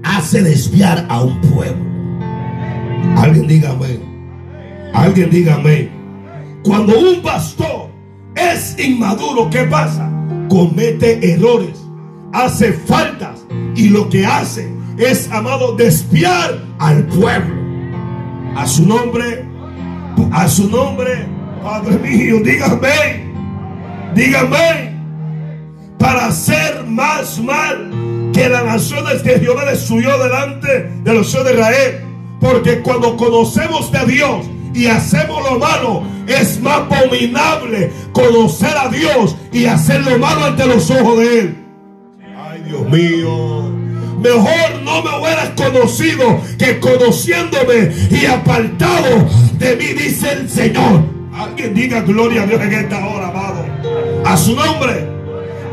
[0.03, 1.94] hace desviar a un pueblo.
[3.17, 4.01] Alguien diga amén.
[4.93, 5.91] Alguien diga amén.
[6.65, 7.91] Cuando un pastor
[8.35, 10.11] es inmaduro, ¿qué pasa?
[10.49, 11.85] Comete errores,
[12.33, 13.45] hace faltas
[13.77, 17.55] y lo que hace es, amado, desviar al pueblo.
[18.57, 19.45] A su nombre,
[20.33, 21.27] a su nombre,
[21.63, 23.33] Padre mío, dígame,
[24.15, 24.95] dígame,
[25.99, 31.53] para hacer más mal que las naciones que Jehová destruyó delante de los hijos de
[31.53, 32.14] Israel.
[32.45, 39.35] Porque cuando conocemos de Dios y hacemos lo malo, es más abominable conocer a Dios
[39.51, 41.57] y hacer lo malo ante los ojos de Él.
[42.37, 43.71] Ay, Dios mío.
[44.21, 49.27] Mejor no me hubieras conocido que conociéndome y apartado
[49.59, 51.03] de mí, dice el Señor.
[51.33, 53.65] Alguien diga gloria a Dios en esta hora, amado.
[54.27, 55.14] A su nombre.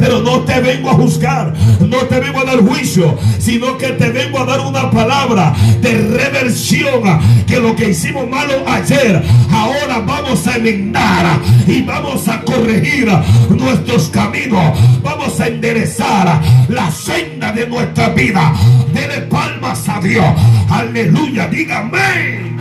[0.01, 4.09] Pero no te vengo a juzgar, no te vengo a dar juicio, sino que te
[4.09, 7.03] vengo a dar una palabra de reversión.
[7.45, 13.11] Que lo que hicimos malo ayer, ahora vamos a enmendar y vamos a corregir
[13.49, 14.75] nuestros caminos.
[15.03, 18.55] Vamos a enderezar la senda de nuestra vida.
[18.91, 20.25] Dele palmas a Dios.
[20.67, 22.55] Aleluya, dígame.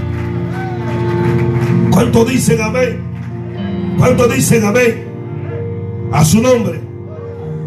[1.91, 3.01] ¿Cuánto dicen amén?
[3.97, 5.07] ¿Cuánto dicen amén?
[6.13, 6.90] A su nombre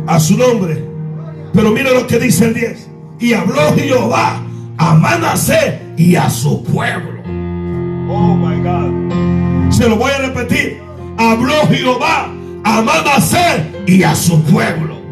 [0.08, 0.84] a su nombre.
[1.54, 2.90] Pero mira lo que dice el 10.
[3.20, 4.42] Y habló Jehová
[4.78, 7.22] a Manasé y a su pueblo.
[8.10, 9.72] Oh my God.
[9.72, 10.82] Se lo voy a repetir.
[11.18, 12.30] Habló Jehová
[12.64, 15.03] a Manasés y a su pueblo.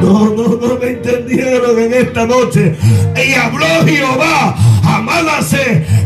[0.00, 2.76] No, no, no me entendieron en esta noche.
[3.16, 5.02] Y habló Jehová a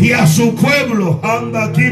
[0.01, 1.21] y a su pueblo.
[1.23, 1.91] Anda aquí,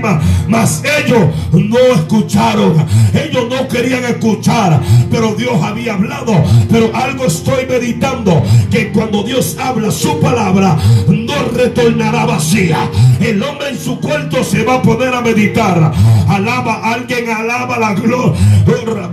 [0.48, 2.84] mas ellos no escucharon.
[3.14, 4.80] Ellos no querían escuchar,
[5.10, 6.32] pero Dios había hablado.
[6.70, 10.76] Pero algo estoy meditando, que cuando Dios habla su palabra,
[11.08, 12.88] no retornará vacía.
[13.20, 15.92] El hombre en su cuarto se va a poner a meditar.
[16.28, 18.40] Alaba, alguien alaba la gloria.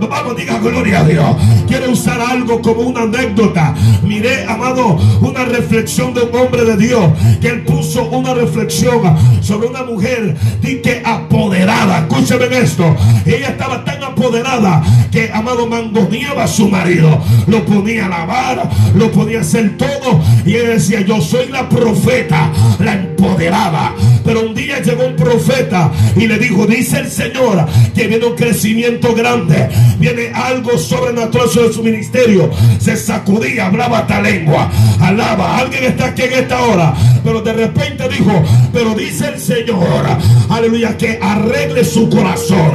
[0.08, 1.36] Vamos, diga gloria a Dios.
[1.66, 3.74] Quiere usar algo como una anécdota.
[4.02, 7.04] Miré, amado, una reflexión de un hombre de Dios
[7.40, 9.00] que él puso una reflexión
[9.40, 10.36] sobre una mujer
[10.82, 12.00] que apoderada.
[12.00, 12.96] Escúcheme esto.
[13.24, 17.18] Ella estaba tan apoderada que, amado, mangoneaba a su marido.
[17.46, 20.20] Lo ponía a lavar, lo podía hacer todo.
[20.44, 23.94] Y ella decía: Yo soy la profeta, la empoderada.
[24.24, 28.36] Pero un día llegó un profeta y le dijo: Dice el Señor que viene un
[28.36, 29.68] crecimiento grande,
[29.98, 35.58] viene algo sobrenatural sobre su ministerio se sacudía, hablaba esta lengua, alaba.
[35.58, 36.94] Alguien está aquí en esta hora,
[37.24, 38.42] pero de repente dijo,
[38.72, 40.06] pero dice el Señor,
[40.48, 42.72] aleluya, que arregle su corazón.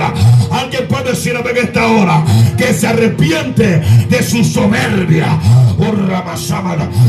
[0.51, 2.23] Alguien puede decir en esta hora
[2.57, 5.39] que se arrepiente de su soberbia.
[5.79, 5.93] Oh,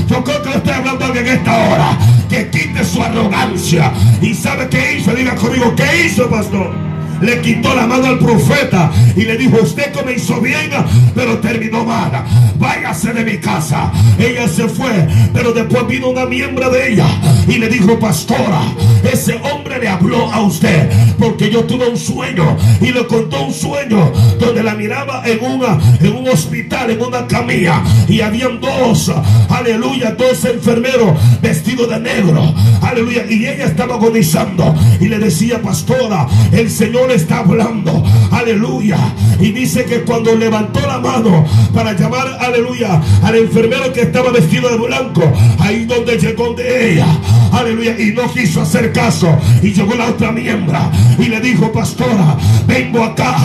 [0.08, 4.68] Yo creo que le estoy hablando en esta hora que quite su arrogancia y sabe
[4.68, 5.12] qué hizo.
[5.14, 6.93] Diga conmigo, ¿qué hizo, pastor?
[7.24, 10.70] Le quitó la mano al profeta y le dijo, usted comenzó bien,
[11.14, 12.24] pero terminó mal.
[12.58, 13.90] Váyase de mi casa.
[14.18, 17.06] Ella se fue, pero después vino una miembro de ella
[17.48, 18.62] y le dijo, pastora,
[19.10, 23.52] ese hombre le habló a usted porque yo tuve un sueño y le contó un
[23.52, 29.10] sueño donde la miraba en, una, en un hospital, en una camilla y habían dos,
[29.48, 36.26] aleluya, dos enfermeros vestidos de negro, aleluya, y ella estaba agonizando y le decía, pastora,
[36.52, 38.02] el Señor está hablando.
[38.30, 38.98] Aleluya.
[39.40, 44.68] Y dice que cuando levantó la mano para llamar, aleluya, al enfermero que estaba vestido
[44.70, 45.22] de blanco,
[45.58, 47.06] ahí donde llegó de ella.
[47.52, 47.98] Aleluya.
[47.98, 49.36] Y no quiso hacer caso.
[49.62, 50.78] Y llegó la otra miembro
[51.18, 52.36] y le dijo, pastora,
[52.66, 53.36] vengo acá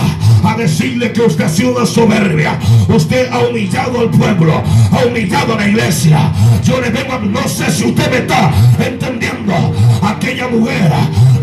[0.44, 2.58] a decirle que usted ha sido una soberbia.
[2.88, 6.32] Usted ha humillado al pueblo, ha humillado a la iglesia.
[6.64, 9.52] Yo le vengo, no sé si usted me está entendiendo.
[10.02, 10.90] Aquella mujer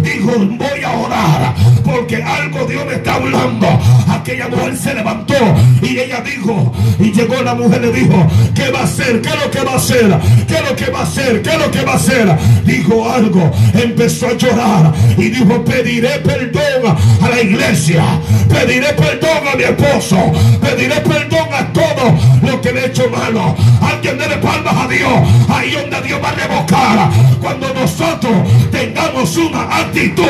[0.04, 1.37] dijo, voy a orar
[1.84, 3.68] porque algo Dios me está hablando.
[4.10, 5.36] Aquella mujer se levantó
[5.82, 9.22] y ella dijo, y llegó la mujer le dijo, ¿qué va a hacer?
[9.22, 10.20] ¿Qué es lo que va a hacer?
[10.48, 11.42] ¿Qué es lo que va a hacer?
[11.42, 12.38] ¿Qué es lo que va a hacer?
[12.66, 18.04] Dijo algo, empezó a llorar y dijo, pediré perdón a la iglesia,
[18.50, 20.18] pediré perdón a mi esposo,
[20.62, 23.56] pediré perdón a todo lo que le he hecho malo.
[23.82, 25.12] Alguien dé palmas a Dios,
[25.50, 27.10] ahí donde Dios va a revocar
[27.42, 28.34] cuando nosotros
[28.72, 30.24] tengamos una actitud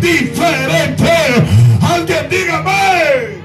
[0.00, 0.57] diferente.
[1.80, 3.38] Alguien dígame.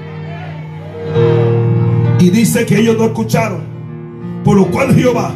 [2.20, 3.62] Y dice que ellos no escucharon.
[4.44, 5.34] Por lo cual Jehová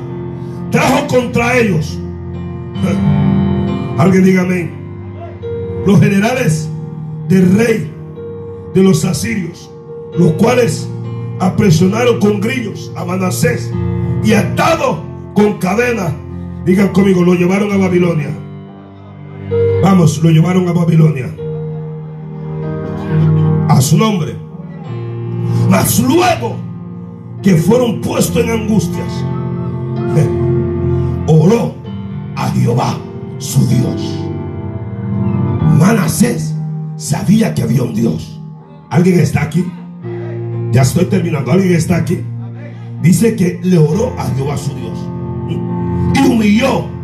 [0.71, 1.99] trajo contra ellos.
[3.99, 4.71] Alguien dígame.
[5.87, 6.69] Los generales
[7.29, 7.93] del rey
[8.75, 9.71] de los asirios.
[10.19, 10.89] Los cuales
[11.41, 13.73] apresionaron con grillos a Manasés.
[14.25, 15.03] Y atado
[15.35, 16.15] con cadena.
[16.65, 18.31] Digan conmigo, lo llevaron a Babilonia.
[19.83, 21.35] Vamos, lo llevaron a Babilonia.
[23.69, 24.37] A su nombre.
[25.69, 26.57] Mas luego
[27.43, 29.13] que fueron puestos en angustias,
[31.27, 31.75] oró
[32.37, 32.99] a Jehová,
[33.39, 34.19] su Dios.
[35.79, 36.55] Manasés
[36.97, 38.41] sabía que había un Dios.
[38.91, 39.65] ¿Alguien está aquí?
[40.73, 41.53] Ya estoy terminando.
[41.53, 42.21] ¿Alguien está aquí?
[43.03, 44.99] Dice que le oró a Jehová, su Dios.
[46.15, 46.99] Y humilló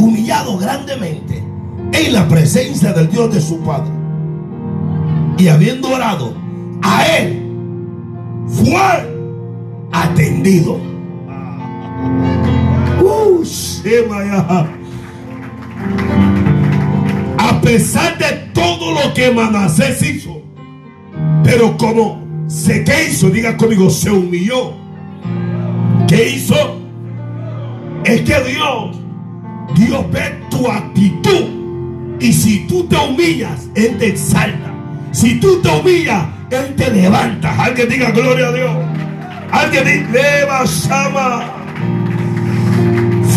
[0.00, 1.42] humillado grandemente
[1.92, 4.03] en la presencia del Dios de su Padre.
[5.38, 6.34] Y habiendo orado,
[6.82, 7.42] a él
[8.46, 10.78] fue atendido.
[13.02, 13.44] Uh,
[17.38, 20.42] a pesar de todo lo que Manasés hizo,
[21.42, 24.72] pero como se que hizo, diga conmigo, se humilló.
[26.08, 26.54] ¿Qué hizo?
[28.04, 29.04] Es que Dios
[29.74, 32.18] Dios ve tu actitud.
[32.20, 34.73] Y si tú te humillas, Él te exalta.
[35.14, 37.54] Si tú te humillas, Él te levanta.
[37.64, 38.76] Alguien diga gloria a Dios.
[39.52, 41.54] Alguien diga, Sama.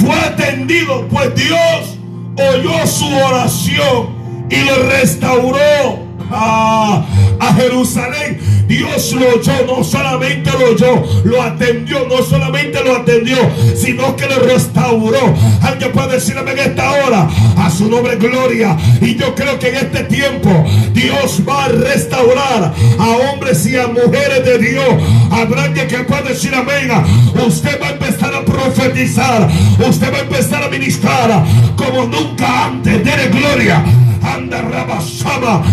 [0.01, 1.99] Fue atendido, pues Dios
[2.35, 7.05] oyó su oración y lo restauró a,
[7.39, 13.37] a Jerusalén Dios lo oyó, no solamente lo oyó, lo atendió, no solamente lo atendió,
[13.75, 15.33] sino que lo restauró.
[15.61, 18.77] Alguien puede decirme en esta hora, a su nombre gloria.
[19.01, 20.49] Y yo creo que en este tiempo
[20.91, 24.87] Dios va a restaurar a hombres y a mujeres de Dios.
[25.31, 26.91] Habrá que puede decir amén.
[27.47, 29.47] Usted va a empezar a profetizar,
[29.87, 31.45] usted va a empezar a ministrar
[31.77, 33.03] como nunca antes.
[33.03, 35.63] Dele gloria anda rabasaba.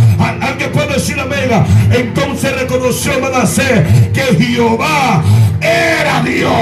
[0.41, 1.51] Alguien puede decir amén.
[1.91, 3.83] Entonces reconoció Manasés
[4.13, 5.23] que Jehová
[5.61, 6.53] era Dios.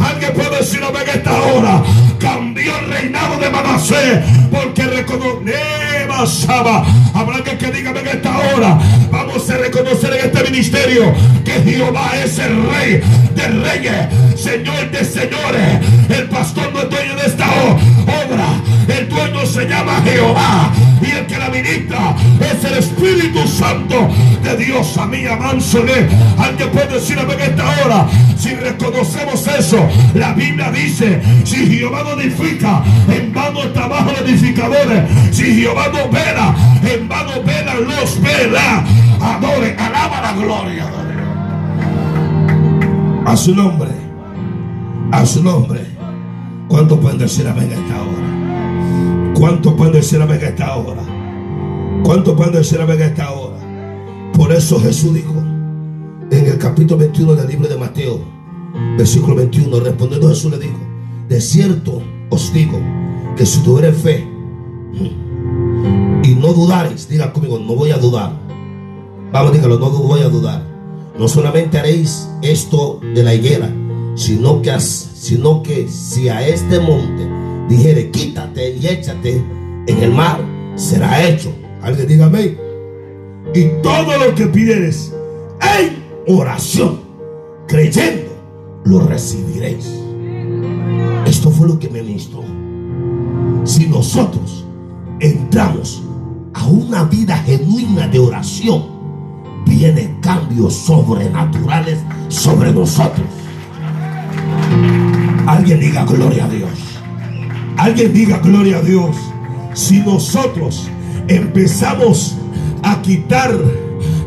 [0.00, 1.82] Alguien puede decir amén esta hora.
[2.18, 5.30] Cambió el reinado de Manasés porque reconoció.
[7.14, 8.78] Habrá alguien que diga en esta hora.
[9.10, 11.14] Vamos a reconocer en este ministerio
[11.44, 13.00] que Jehová es el rey
[13.34, 14.06] de reyes,
[14.38, 15.80] señor de señores.
[16.10, 17.89] El pastor no es dueño de esta obra.
[19.60, 20.72] El se llama Jehová.
[21.02, 24.08] Y el que la ministra es el Espíritu Santo
[24.42, 24.96] de Dios.
[24.98, 26.08] A mí, amánsole.
[26.38, 28.06] Alguien puede decir en esta hora.
[28.36, 35.04] Si reconocemos eso, la Biblia dice: si Jehová no edifica, en vano trabajo los edificadores.
[35.32, 38.84] Si Jehová no vela, en vano velan los vela.
[39.20, 40.90] Adore, alaba la gloria de.
[43.30, 43.90] A su nombre.
[45.12, 45.84] A su nombre.
[46.68, 48.29] ¿Cuánto pueden decir amén esta hora?
[49.40, 51.00] ¿Cuánto pueden decir amén esta hora?
[52.04, 53.56] ¿Cuánto pueden decir amén esta hora?
[54.34, 55.32] Por eso Jesús dijo
[56.30, 58.20] en el capítulo 21 del libro de Mateo,
[58.98, 60.76] versículo 21, respondiendo Jesús le dijo,
[61.30, 62.78] de cierto os digo
[63.34, 64.28] que si tuvieres fe
[66.22, 68.32] y no dudaréis, diga conmigo, no voy a dudar.
[69.32, 70.66] Vamos, dígalo, no voy a dudar.
[71.18, 73.74] No solamente haréis esto de la higuera,
[74.16, 77.39] sino que, sino que si a este monte
[77.70, 79.42] dijere, quítate y échate
[79.86, 80.40] en el mar,
[80.74, 81.52] será hecho.
[81.80, 82.58] Alguien diga amén.
[83.54, 85.14] Y todo lo que pidieres
[85.78, 87.00] en oración,
[87.66, 88.30] creyendo,
[88.84, 89.88] lo recibiréis.
[91.26, 92.42] Esto fue lo que me ministró.
[93.64, 94.66] Si nosotros
[95.20, 96.02] entramos
[96.54, 98.84] a una vida genuina de oración,
[99.64, 101.98] vienen cambios sobrenaturales
[102.28, 103.26] sobre nosotros.
[105.46, 106.89] Alguien diga gloria a Dios.
[107.80, 109.16] Alguien diga gloria a Dios.
[109.72, 110.86] Si nosotros
[111.28, 112.36] empezamos
[112.82, 113.56] a quitar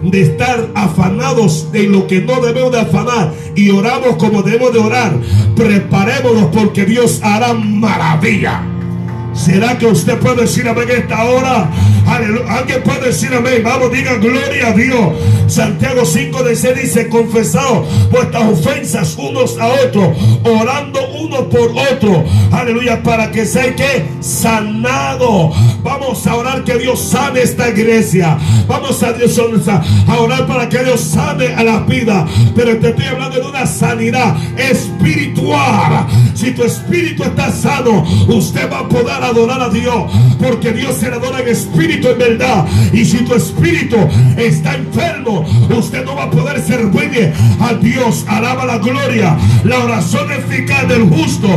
[0.01, 4.80] de estar afanados de lo que no debemos de afanar y oramos como debemos de
[4.80, 5.16] orar,
[5.56, 8.72] preparémonos porque Dios hará maravilla.
[9.34, 11.69] ¿Será que usted puede decir amén esta hora?
[12.07, 13.61] Alguien puede decir amén.
[13.63, 15.13] Vamos, diga gloria a Dios.
[15.47, 22.23] Santiago 5 de 6 dice: Confesado vuestras ofensas unos a otros, orando uno por otro.
[22.51, 25.51] Aleluya, para que sea que sanado.
[25.81, 28.38] Vamos a orar que Dios sane esta iglesia.
[28.67, 29.39] Vamos a Dios
[30.07, 32.25] a orar para que Dios sane a la vida.
[32.55, 36.07] Pero te estoy hablando de una sanidad espiritual.
[36.36, 40.11] Si tu espíritu está sano, usted va a poder adorar a Dios.
[40.39, 42.65] Porque Dios se adora en espíritu en verdad.
[42.91, 43.97] Y si tu espíritu
[44.38, 45.45] está enfermo,
[45.78, 48.26] usted no va a poder servir a Dios.
[48.28, 49.38] Alaba la gloria.
[49.63, 51.47] La oración eficaz del justo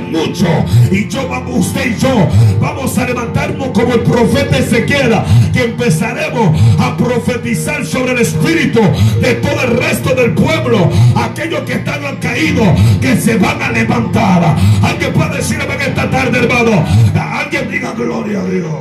[0.00, 0.46] mucho.
[0.90, 2.28] Y yo, usted y yo,
[2.60, 5.14] vamos a levantarnos como el profeta Ezequiel,
[5.52, 8.80] que empezaremos a profetizar sobre el espíritu
[9.20, 10.90] de todo el resto del pueblo.
[11.16, 12.68] Aquellos que están caídos,
[13.00, 14.56] que se van a levantar.
[14.82, 16.84] Alguien puede decirme en esta tarde, hermano.
[17.14, 18.74] Alguien diga gloria a Dios.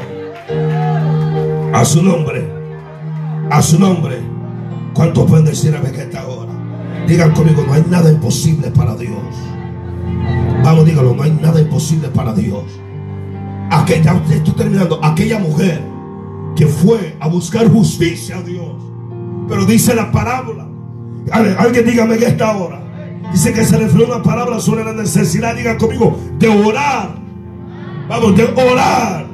[1.73, 2.45] A su nombre.
[3.49, 4.17] A su nombre.
[4.93, 6.51] ¿Cuántos pueden decir a que esta hora?
[7.07, 9.17] Digan conmigo, no hay nada imposible para Dios.
[10.63, 12.63] Vamos, dígalo, no hay nada imposible para Dios.
[13.69, 15.81] Aquella, estoy terminando, aquella mujer
[16.55, 18.75] que fue a buscar justicia a Dios.
[19.47, 20.67] Pero dice la parábola.
[21.31, 22.81] Alguien dígame que esta hora.
[23.31, 27.21] Dice que se refirió una palabra sobre la necesidad, diga conmigo, de orar
[28.11, 29.25] Vamos a orar.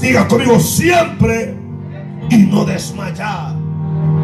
[0.00, 1.56] Diga conmigo siempre
[2.30, 3.56] y no desmayar.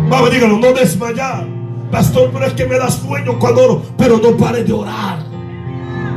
[0.09, 1.49] Vamos, dígalo, no desmayar.
[1.91, 5.26] Pastor, pero es que me da sueño cuando oro, pero no pare de orar.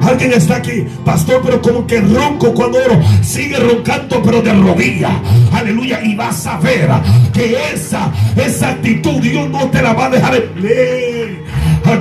[0.02, 3.00] Alguien está aquí, pastor, pero como que ronco cuando oro.
[3.22, 5.14] Sigue roncando, pero de rodillas.
[5.54, 6.02] Aleluya.
[6.04, 6.90] Y vas a ver
[7.34, 10.36] que esa, esa actitud Dios no te la va a dejar.
[10.36, 11.19] En...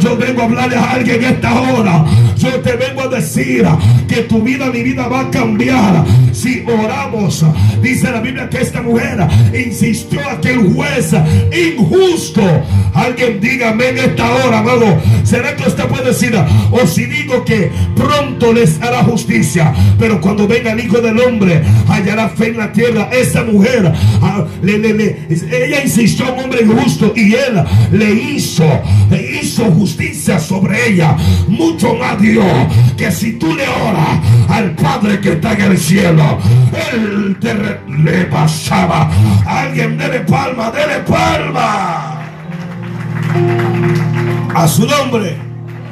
[0.01, 2.05] Yo vengo a hablarle a alguien en esta hora.
[2.37, 3.67] Yo te vengo a decir
[4.07, 7.45] que tu vida, mi vida va a cambiar si oramos.
[7.83, 11.13] Dice la Biblia que esta mujer insistió a que el juez
[11.53, 12.43] injusto.
[12.95, 14.87] Alguien dígame en esta hora, amado.
[15.25, 16.35] ¿Será que usted puede decir,
[16.71, 21.63] o si digo que pronto les hará justicia, pero cuando venga el Hijo del Hombre
[21.89, 23.09] hallará fe en la tierra?
[23.13, 27.63] Esa mujer, ah, ella insistió a un hombre injusto y él
[27.93, 28.65] le hizo,
[29.11, 31.17] le hizo justicia sobre ella.
[31.49, 32.45] Mucho más Dios
[32.97, 36.39] que si tú le oras al Padre que está en el cielo,
[36.93, 39.11] él te le pasaba.
[39.47, 42.19] Alguien dele palma, dele palma.
[44.55, 45.49] A su nombre.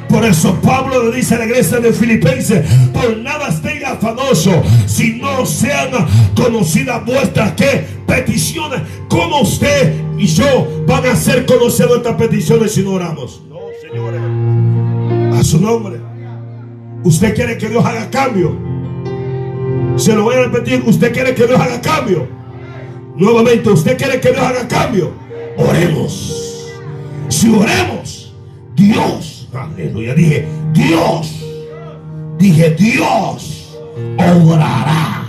[0.09, 4.55] Por eso Pablo le dice a la iglesia de Filipenses, por nada estén afanosos,
[4.85, 5.89] si no sean
[6.33, 7.85] conocidas vuestras ¿qué?
[8.07, 8.81] peticiones.
[9.09, 13.41] ¿Cómo usted y yo van a ser conocidos estas peticiones si no oramos?
[13.89, 14.21] Señores.
[15.33, 15.99] A su nombre.
[17.03, 18.57] Usted quiere que Dios haga cambio.
[19.95, 20.83] Se lo voy a repetir.
[20.85, 22.27] Usted quiere que Dios haga cambio.
[23.15, 25.11] Nuevamente, usted quiere que Dios haga cambio.
[25.57, 26.65] Oremos.
[27.29, 28.33] Si oremos,
[28.75, 31.43] Dios, aleluya, dije, Dios,
[32.37, 33.77] dije, Dios
[34.17, 35.25] obrará.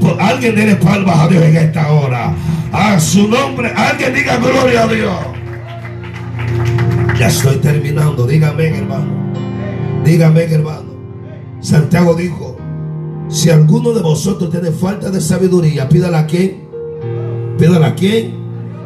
[0.00, 2.34] Por alguien dele palmas a Dios en esta hora.
[2.72, 5.29] A su nombre, alguien diga gloria a Dios.
[7.20, 8.26] Ya estoy terminando.
[8.26, 9.12] Dígame, hermano.
[10.06, 10.88] Dígame, hermano.
[11.60, 12.56] Santiago dijo,
[13.28, 16.62] si alguno de vosotros tiene falta de sabiduría, pídala a quién.
[17.58, 18.32] Pídala a quién.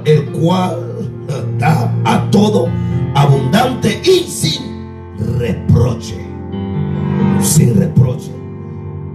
[0.04, 0.76] El cual
[1.60, 2.66] da a todo
[3.14, 4.64] abundante y sin
[5.38, 6.18] reproche.
[7.40, 8.32] Sin reproche.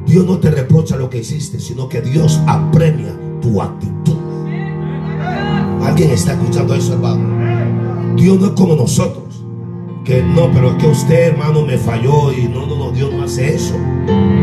[0.05, 4.15] Dios no te reprocha lo que hiciste, sino que Dios apremia tu actitud.
[5.83, 7.38] ¿Alguien está escuchando eso, hermano?
[8.19, 9.29] Dios no es como nosotros
[10.17, 13.53] no, pero es que usted, hermano, me falló y no, no, no, Dios no hace
[13.53, 13.75] eso.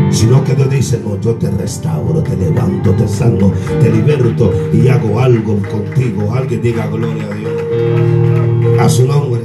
[0.09, 3.51] Sino que Dios dice, no, yo te restauro, te levanto, te sano,
[3.81, 6.33] te liberto y hago algo contigo.
[6.33, 7.51] Alguien diga gloria a Dios.
[8.79, 9.41] A su nombre.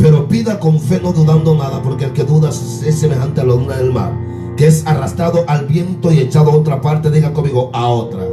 [0.00, 3.54] Pero pida con fe, no dudando nada, porque el que duda es semejante a la
[3.54, 4.12] onda del mar,
[4.56, 7.12] que es arrastrado al viento y echado a otra parte.
[7.12, 8.24] Diga conmigo, a otra.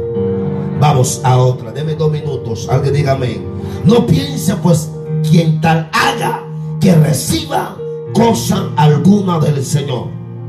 [0.80, 1.70] Vamos a otra.
[1.70, 2.68] Deme dos minutos.
[2.68, 3.53] Alguien diga amén.
[3.84, 4.90] No piense, pues,
[5.28, 6.42] quien tal haga
[6.80, 7.76] que reciba
[8.14, 10.08] cosa alguna del Señor.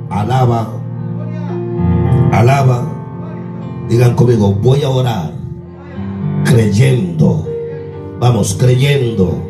[0.10, 0.70] Alaba,
[2.32, 2.92] alaba.
[3.90, 5.34] Digan conmigo, voy a orar
[6.46, 7.46] creyendo.
[8.20, 9.42] Vamos, creyendo.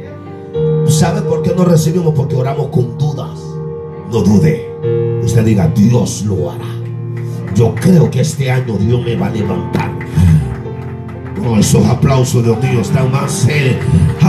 [0.88, 2.14] ¿Sabe por qué no recibimos?
[2.16, 3.40] Porque oramos con dudas.
[4.12, 5.22] No dude.
[5.24, 6.66] Usted diga, Dios lo hará.
[7.54, 9.92] Yo creo que este año Dios me va a levantar
[11.60, 13.48] esos aplausos, Dios, están más.
[13.50, 13.78] Eh,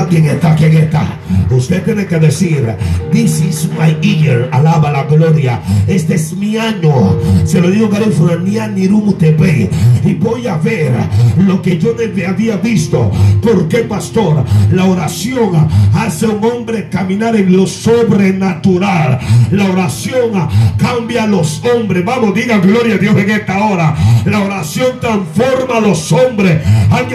[0.08, 0.54] ¿Quién está?
[0.54, 1.18] ¿Quién está?
[1.50, 2.76] Usted tiene que decir,
[3.12, 4.48] This is my year.
[4.52, 5.60] Alaba la gloria.
[5.86, 7.16] Este es mi año.
[7.44, 9.70] Se lo digo ve
[10.04, 10.92] Y voy a ver
[11.38, 13.10] lo que yo no había visto.
[13.42, 19.18] Porque, pastor, la oración hace a un hombre caminar en lo sobrenatural.
[19.50, 22.04] La oración cambia a los hombres.
[22.04, 23.94] Vamos, diga gloria a Dios en esta hora.
[24.24, 26.60] La oración transforma a los hombres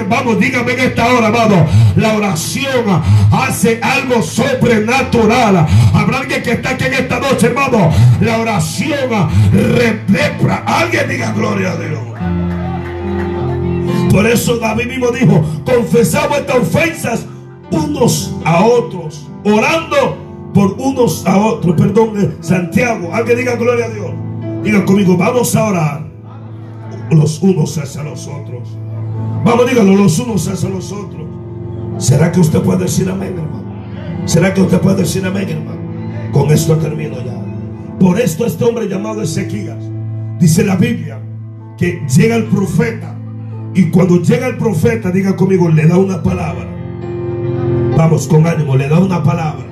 [0.08, 1.66] vamos, dígame en esta hora, amado.
[1.96, 3.02] La oración
[3.32, 5.68] hace algo sobrenatural.
[5.94, 7.92] Habrá alguien que está aquí en esta noche, hermano.
[8.22, 10.64] La oración repepra.
[10.66, 12.00] Alguien diga gloria a Dios.
[14.12, 17.26] Por eso David mismo dijo, confesamos estas ofensas
[17.72, 21.76] unos a otros, orando por unos a otros.
[21.78, 24.12] Perdón, eh, Santiago, alguien diga gloria a Dios.
[24.64, 26.12] Diga conmigo, vamos a orar
[27.10, 28.78] los unos hacia los otros.
[29.44, 31.22] Vamos, díganlo los unos hacia los otros.
[31.98, 33.36] ¿Será que usted puede decir amén?
[34.26, 35.82] ¿Será que usted puede decir amén, hermano?
[36.32, 37.42] Con esto termino ya.
[38.00, 39.78] Por esto este hombre llamado Ezequías,
[40.40, 41.20] dice la Biblia,
[41.78, 43.18] que llega el profeta.
[43.74, 46.68] Y cuando llega el profeta, diga conmigo, le da una palabra.
[47.98, 49.66] Vamos, con ánimo, le da una palabra.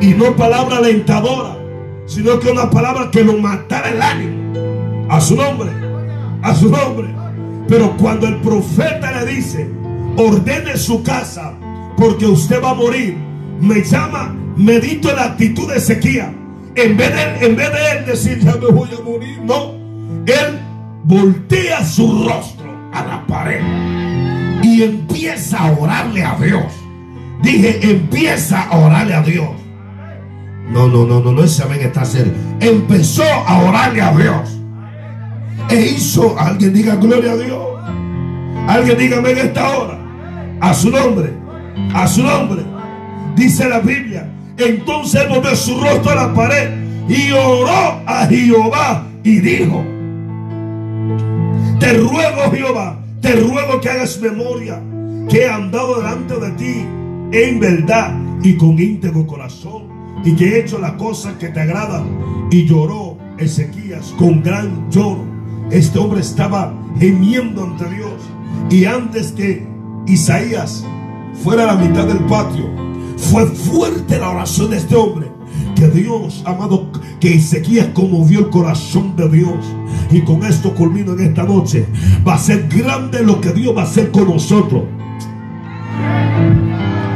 [0.00, 1.56] Y no palabra alentadora,
[2.06, 5.06] sino que una palabra que lo matara el ánimo.
[5.08, 5.70] A su nombre,
[6.42, 7.14] a su nombre.
[7.68, 9.70] Pero cuando el profeta le dice,
[10.16, 11.54] ordene su casa
[11.96, 13.16] porque usted va a morir,
[13.60, 16.44] me llama, medito en la actitud de Ezequiel.
[16.74, 19.74] En vez de, en vez de él decir, ya me voy a morir, no.
[20.26, 20.58] Él
[21.04, 23.60] voltea su rostro a la pared
[24.62, 26.72] y empieza a orarle a Dios.
[27.42, 29.50] Dije, empieza a orarle a Dios.
[30.70, 32.32] No, no, no, no, no, ese amén está serio.
[32.60, 34.58] Empezó a orarle a Dios.
[35.68, 37.66] E hizo, alguien diga gloria a Dios.
[38.66, 39.98] Alguien dígame en esta hora.
[40.60, 41.34] A su nombre.
[41.92, 42.62] A su nombre.
[43.36, 46.70] Dice la Biblia Entonces él volvió su rostro a la pared
[47.08, 49.84] y oró a Jehová y dijo,
[51.78, 54.80] te ruego Jehová, te ruego que hagas memoria
[55.28, 56.86] que he andado delante de ti
[57.32, 59.84] en verdad y con íntegro corazón
[60.24, 62.48] y que he hecho las cosas que te agradan.
[62.50, 65.24] Y lloró Ezequías con gran lloro.
[65.70, 68.12] Este hombre estaba gemiendo ante Dios.
[68.70, 69.66] Y antes que
[70.06, 70.84] Isaías
[71.42, 72.70] fuera a la mitad del patio,
[73.30, 75.30] fue fuerte la oración de este hombre.
[75.74, 79.64] Que Dios, amado, que Ezequías conmovió el corazón de Dios.
[80.10, 81.86] Y con esto culmino en esta noche.
[82.26, 84.84] Va a ser grande lo que Dios va a hacer con nosotros.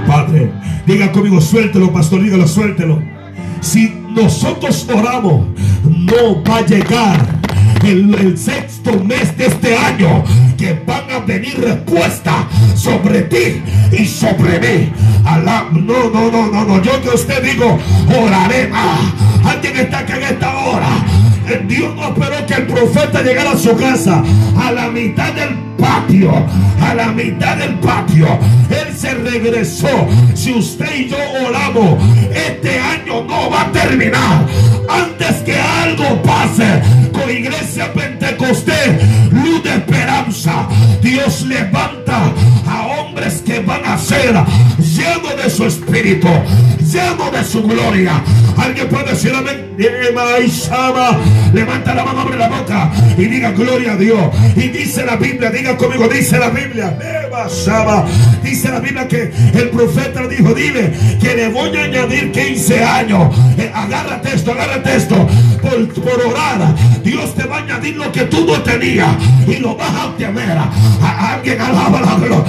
[0.06, 0.52] Padre,
[0.86, 3.02] diga conmigo, suéltelo, pastor, dígalo, suéltelo.
[3.61, 5.46] Si nosotros oramos,
[5.84, 7.38] no va a llegar
[7.84, 10.24] el, sexto mes de este año
[10.59, 14.92] que van a venir respuestas sobre ti y sobre mí.
[15.24, 16.82] No, no, no, no, no.
[16.82, 17.78] Yo que usted digo,
[18.20, 18.98] oraré más.
[19.44, 20.88] Alguien está acá en esta hora.
[21.66, 24.22] Dios no esperó que el profeta llegara a su casa
[24.61, 26.32] a la mitad del patio,
[26.80, 28.26] a la mitad del patio.
[28.68, 30.09] Él se regresó.
[30.34, 32.02] Si usted y yo oramos,
[32.34, 34.44] este año no va a terminar
[34.88, 36.82] antes que algo pase
[37.26, 40.68] Iglesia Pentecostés, luz de esperanza.
[41.02, 42.32] Dios levanta
[42.66, 44.34] a hombres que van a ser
[44.78, 46.28] llenos de su espíritu,
[46.80, 48.22] llenos de su gloria.
[48.56, 49.68] Alguien puede decir amén.
[51.52, 54.20] Levanta la mano, abre la boca y diga gloria a Dios.
[54.56, 56.98] Y dice la Biblia, diga conmigo, dice la Biblia.
[58.42, 63.36] Dice la Biblia que el profeta dijo, dile que le voy a añadir 15 años.
[63.56, 65.28] Eh, agárrate esto, agárrate esto.
[65.62, 66.74] Por orar,
[67.09, 69.09] Dios te va a añadir lo que tú no tenías
[69.46, 70.59] y lo vas a obtener.
[70.59, 72.44] A, alguien alaba la gloria.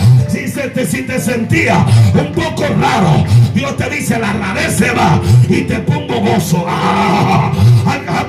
[0.50, 3.24] Si te sentía un poco raro,
[3.54, 6.66] Dios te dice la rareza va y te pongo gozo.
[6.68, 7.52] Ah,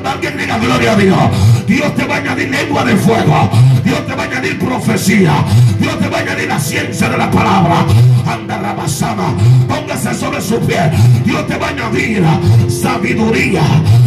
[0.04, 1.18] alguien diga gloria a Dios.
[1.66, 3.50] Dios te va a añadir lengua de fuego.
[3.84, 5.32] Dios te va a añadir profecía.
[5.78, 7.84] Dios te va a añadir la ciencia de la palabra.
[8.26, 9.34] Anda la basama.
[9.68, 10.90] Póngase sobre su pie.
[11.24, 12.22] Dios te va a añadir
[12.68, 13.62] sabiduría.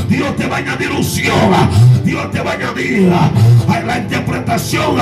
[0.08, 1.34] Dios te va a añadir unción.
[2.04, 3.12] Dios te va a añadir
[3.86, 4.96] la interpretación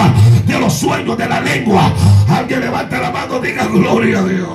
[0.45, 1.93] de los sueños de la lengua.
[2.29, 4.49] Alguien levanta la mano, diga gloria a Dios.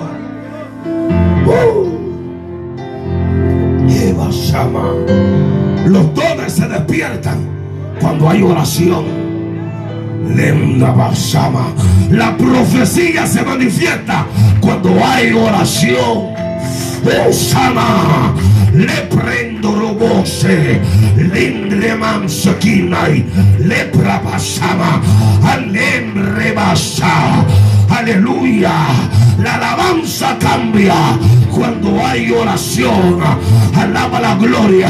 [1.47, 1.97] Uh.
[5.87, 7.39] Los dones se despiertan
[8.01, 9.05] cuando hay oración.
[12.11, 14.27] La profecía se manifiesta
[14.61, 16.35] cuando hay oración.
[17.29, 18.35] Osama,
[18.75, 20.81] le prendo robose,
[21.17, 23.25] lindre mansakinai,
[23.61, 25.16] le prapasama, alembre basa.
[28.07, 28.71] Aleluya.
[29.43, 29.86] La alabanza
[30.39, 30.95] cambia
[31.51, 33.21] cuando hay oración.
[33.75, 34.89] Alaba la gloria.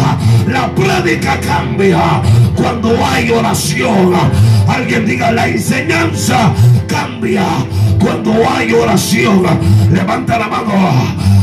[0.48, 2.22] La prédica cambia
[2.54, 4.12] cuando hay oración.
[4.68, 6.52] Alguien diga la enseñanza
[6.86, 7.44] cambia
[7.98, 9.42] cuando hay oración.
[9.92, 10.72] Levanta la mano,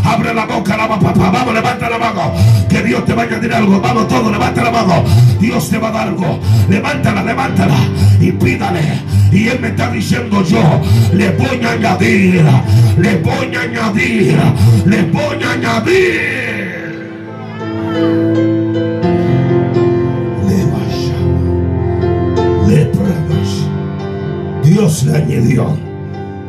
[0.03, 2.33] abre la boca, la papá, vamos, levanta la mano.
[2.69, 5.03] Que Dios te vaya a añadir algo, vamos todo, levanta la mano.
[5.39, 6.39] Dios te va a dar algo.
[6.69, 7.75] Levántala, levántala
[8.19, 9.01] y pídale.
[9.31, 10.61] Y Él me está diciendo yo,
[11.11, 12.45] le voy a añadir,
[12.97, 14.37] le voy añadir,
[14.85, 16.43] le voy a añadir.
[24.63, 25.77] Dios le añadió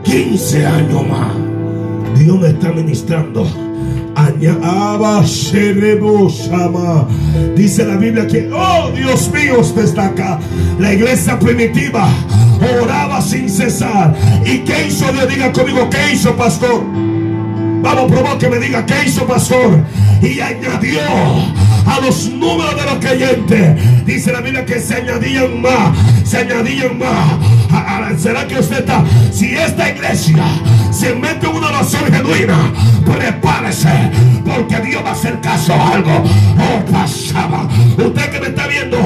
[0.04, 1.32] 15 años más.
[2.18, 3.63] Dios me está ministrando.
[7.56, 10.38] Dice la Biblia que, oh Dios mío, usted está acá.
[10.78, 12.08] La iglesia primitiva
[12.82, 14.14] oraba sin cesar.
[14.44, 15.28] ¿Y qué hizo Dios?
[15.28, 16.82] Diga conmigo, ¿qué hizo, pastor?
[17.82, 19.84] Vamos, probar que me diga, ¿qué hizo, pastor?
[20.22, 21.00] Y añadió
[21.86, 24.06] a los números de los creyentes.
[24.06, 27.63] Dice la Biblia que se añadían más, se añadían más.
[28.24, 29.04] ¿Será que usted está?
[29.32, 30.44] Si esta iglesia
[30.90, 32.72] se mete una oración genuina,
[33.04, 34.10] prepárese,
[34.44, 36.24] porque Dios va a hacer caso a algo.
[36.58, 37.68] Oh, pasaba.
[37.98, 38.98] Usted que me está viendo,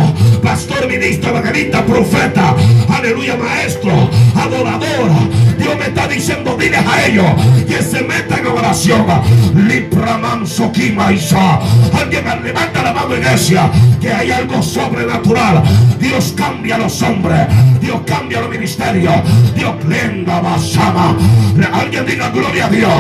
[0.43, 2.55] pastor, ministro, evangelista, profeta,
[2.89, 5.11] aleluya, maestro, adorador.
[5.69, 7.27] Dios me está diciendo, diles a ellos
[7.67, 9.05] que se metan en oración.
[9.55, 11.59] Lipraman Isa.
[11.93, 15.63] Alguien levanta la mano, iglesia, que hay algo sobrenatural.
[15.99, 17.47] Dios cambia a los hombres,
[17.83, 19.13] Dios cambia los ministerios.
[19.55, 21.15] Dios lenda basama.
[21.71, 22.93] Alguien diga gloria a Dios.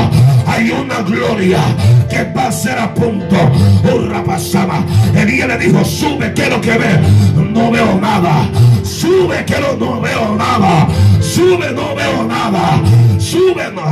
[0.46, 1.60] Hay una gloria
[2.10, 3.36] que va a ser a punto.
[3.94, 4.84] Un pasaba.
[5.16, 7.00] Elías le dijo, sube, quiero que ve.
[7.34, 8.46] No veo nada.
[8.82, 10.86] Sube, quiero, no veo nada.
[11.34, 12.80] Sube, no veo nada.
[13.18, 13.82] Sube, no.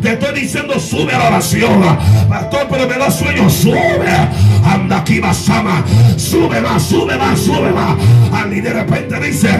[0.00, 1.82] Te estoy diciendo, sube a la oración.
[2.28, 4.08] Pastor, pero me da sueño, sube.
[4.64, 5.84] Anda aquí, Basama.
[6.16, 7.96] Sube más, sube más, sube más.
[8.50, 9.50] Y de repente dice,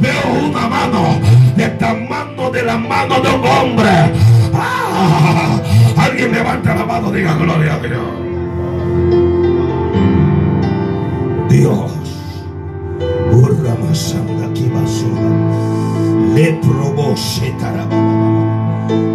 [0.00, 1.20] veo una mano
[1.56, 3.90] de esta mano de la mano de un hombre.
[4.54, 5.60] Ah,
[5.96, 8.26] alguien levanta la mano, diga gloria a Dios.
[11.50, 11.92] Dios.
[13.00, 14.25] Le probó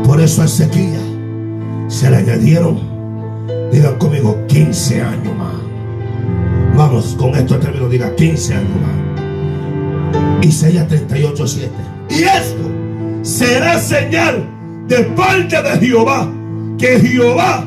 [0.06, 2.80] Por eso a Ezequiel se le añadieron,
[3.72, 5.54] digan conmigo, 15 años más.
[6.76, 10.46] Vamos, con esto termino, diga 15 años más.
[10.46, 11.72] Isaías 38, 7.
[12.10, 12.70] Y esto
[13.22, 14.44] será señal
[14.88, 16.30] de parte de Jehová,
[16.78, 17.64] que Jehová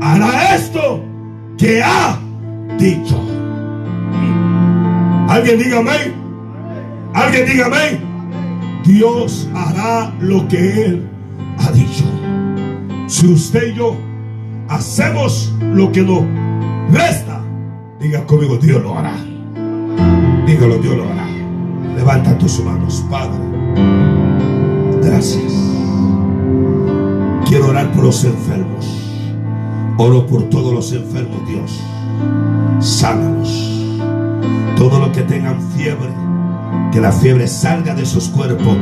[0.00, 1.00] hará esto
[1.56, 2.18] que ha
[2.78, 3.20] dicho.
[5.28, 6.14] Alguien diga amén.
[7.14, 8.05] Alguien diga amén.
[8.86, 11.08] Dios hará lo que Él
[11.58, 12.04] ha dicho.
[13.08, 13.96] Si usted y yo
[14.68, 16.22] hacemos lo que nos
[16.92, 17.42] resta,
[18.00, 19.16] diga conmigo, Dios lo hará.
[20.46, 21.26] Dígalo, Dios lo hará.
[21.96, 23.40] Levanta tus manos, Padre.
[25.02, 25.52] Gracias.
[27.46, 28.86] Quiero orar por los enfermos.
[29.98, 31.82] Oro por todos los enfermos, Dios.
[32.78, 33.72] Sánanos.
[34.76, 36.10] Todos los que tengan fiebre,
[36.92, 38.76] que la fiebre salga de sus cuerpos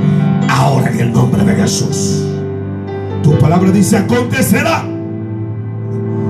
[0.49, 2.25] ahora en el nombre de Jesús.
[3.23, 4.85] Tu palabra dice, acontecerá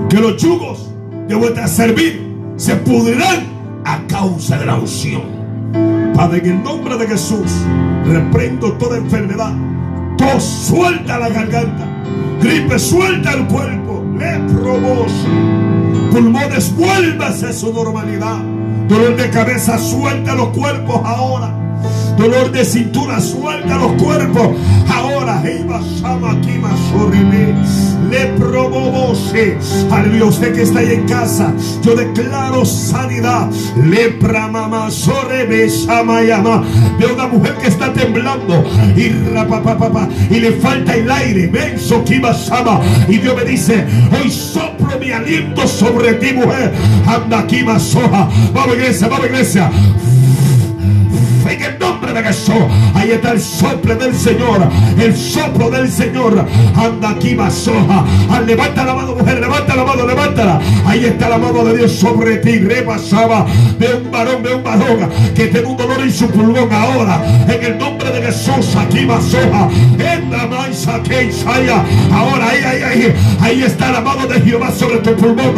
[0.08, 0.90] que los yugos
[1.28, 2.24] de vuestra servir
[2.56, 3.44] se pudrirán
[3.84, 5.22] a causa de la unción.
[6.14, 7.50] Padre, en el nombre de Jesús,
[8.06, 9.52] reprendo toda enfermedad.
[10.16, 11.86] Tos suelta la garganta.
[12.40, 14.04] Gripe suelta el cuerpo.
[14.16, 15.12] Leprobos.
[16.12, 18.53] Pulmones, vuélvase a su normalidad.
[18.88, 21.63] Dolor de cabeza, suelta los cuerpos ahora.
[22.16, 24.56] Dolor de cintura, suelta los cuerpos.
[24.88, 25.42] Ahora,
[28.10, 29.58] le probose.
[29.90, 31.52] Aleluya, usted que está ahí en casa,
[31.82, 33.50] yo declaro sanidad.
[33.84, 35.68] Lepra mamá, sorebe,
[36.22, 36.62] llama.
[36.98, 38.64] Veo una mujer que está temblando
[38.96, 41.48] y papá, y le falta el aire.
[41.48, 42.04] Menso,
[42.34, 42.80] sama.
[43.08, 46.72] Y Dios me dice: Hoy soplo mi aliento sobre ti, mujer.
[47.06, 48.28] Anda aquí, soja.
[48.52, 49.70] Vamos, iglesia, vamos, iglesia
[52.22, 52.54] Jesús.
[52.94, 54.68] Ahí está el soplo del Señor.
[54.98, 56.44] El soplo del Señor.
[56.76, 58.04] Anda aquí, masoja.
[58.30, 59.40] Ah, levanta la mano, mujer.
[59.40, 60.60] Levanta la mano, levántala.
[60.86, 62.58] Ahí está la mano de Dios sobre ti.
[62.58, 63.46] Rebasaba
[63.78, 67.22] de un varón, de un varón que tiene un dolor en su pulmón ahora.
[67.48, 69.68] En el nombre de Jesús, aquí, masoja.
[69.98, 71.24] En la mansa que
[72.12, 73.14] Ahora, ahí, ahí, ahí.
[73.40, 75.54] Ahí está la mano de Jehová sobre tu pulmón.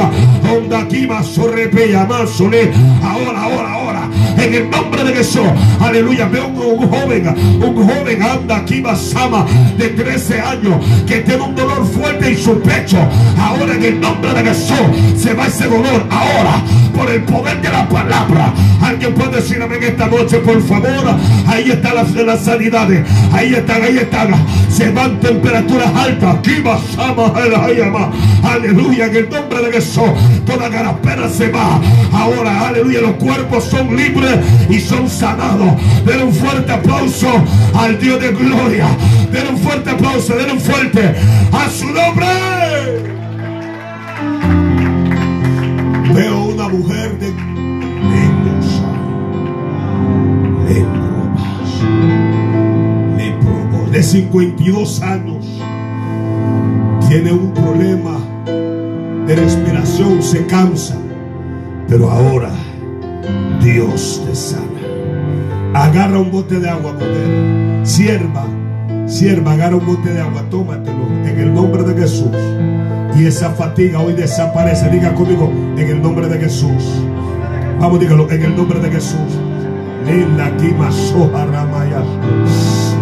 [0.50, 3.85] Onda aquí, masorrepeya, Ahora, ahora, ahora.
[4.38, 5.46] En el nombre de Jesús.
[5.80, 6.26] Aleluya.
[6.26, 10.76] Veo un, joven, un joven anda aquí, Basama, de 13 años,
[11.06, 12.98] que tiene un dolor fuerte en su pecho.
[13.38, 14.76] Ahora en el nombre de Jesús
[15.16, 16.06] se va ese dolor.
[16.10, 16.62] Ahora,
[16.94, 18.52] por el poder de la palabra.
[18.82, 21.16] Alguien puede decir amén esta noche, por favor.
[21.46, 22.88] Ahí está la, la sanidad.
[23.32, 24.34] Ahí están, ahí están.
[24.70, 26.36] Se van temperaturas altas.
[26.36, 27.32] Aquí Basama,
[28.42, 29.06] aleluya.
[29.06, 30.10] En el nombre de Jesús,
[30.44, 31.80] toda garapera se va.
[32.12, 33.00] Ahora, aleluya.
[33.00, 34.25] Los cuerpos son libres
[34.68, 35.72] y son sanados.
[36.04, 37.28] Den un fuerte aplauso
[37.74, 38.88] al Dios de gloria.
[39.32, 41.14] Den un fuerte aplauso, den un fuerte
[41.52, 42.26] a su nombre.
[46.14, 47.56] Veo una mujer de
[53.96, 55.46] de 52 años.
[57.08, 58.18] Tiene un problema
[59.26, 60.98] de respiración, se cansa.
[61.88, 62.50] Pero ahora
[63.66, 64.62] Dios te sana.
[65.74, 67.80] Agarra un bote de agua, mujer.
[67.82, 68.46] Sierva,
[69.06, 72.30] sierva, agarra un bote de agua, tómatelo en el nombre de Jesús.
[73.16, 74.88] Y esa fatiga hoy desaparece.
[74.88, 77.02] Diga conmigo, en el nombre de Jesús.
[77.80, 79.18] Vamos, dígalo, en el nombre de Jesús.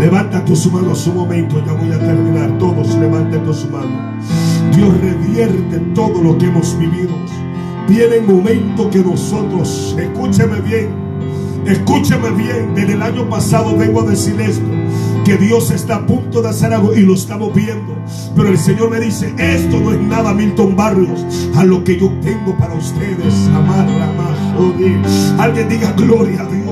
[0.01, 2.57] Levanta tus manos un momento, ya voy a terminar.
[2.59, 4.25] Todos levanten tus manos.
[4.75, 7.13] Dios revierte todo lo que hemos vivido.
[7.89, 11.05] Viene el momento que nosotros, escúcheme bien,
[11.67, 14.67] Escúcheme bien, desde el año pasado vengo a decir esto,
[15.25, 17.97] que Dios está a punto de hacer algo y lo estamos viendo.
[18.37, 21.25] Pero el Señor me dice, esto no es nada Milton Barrios,
[21.57, 23.35] a lo que yo tengo para ustedes.
[23.55, 25.41] Amar, más.
[25.41, 26.65] Alguien diga gloria a Dios.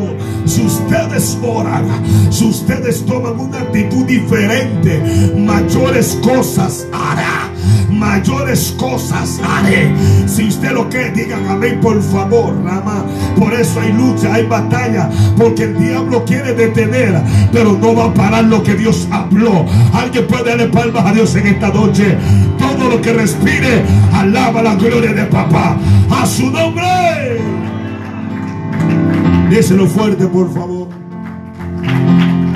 [0.45, 1.87] Si ustedes oran,
[2.31, 7.42] si ustedes toman una actitud diferente, mayores cosas hará
[7.91, 9.93] mayores cosas haré.
[10.27, 13.05] Si usted lo cree, digan amén, por favor, Rama.
[13.39, 17.21] Por eso hay lucha, hay batalla, porque el diablo quiere detener,
[17.53, 19.67] pero no va a parar lo que Dios habló.
[19.93, 22.17] Alguien puede darle palmas a Dios en esta noche.
[22.59, 23.83] Todo lo que respire,
[24.13, 25.77] alaba la gloria de papá.
[26.11, 27.41] A su nombre.
[29.51, 30.89] Déselo fuerte, por favor.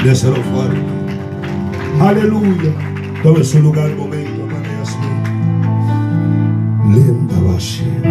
[0.02, 0.80] Déselo fuerte.
[2.00, 2.72] Aleluya.
[3.22, 4.35] Tome su lugar momento,
[6.94, 7.85] 連打はし。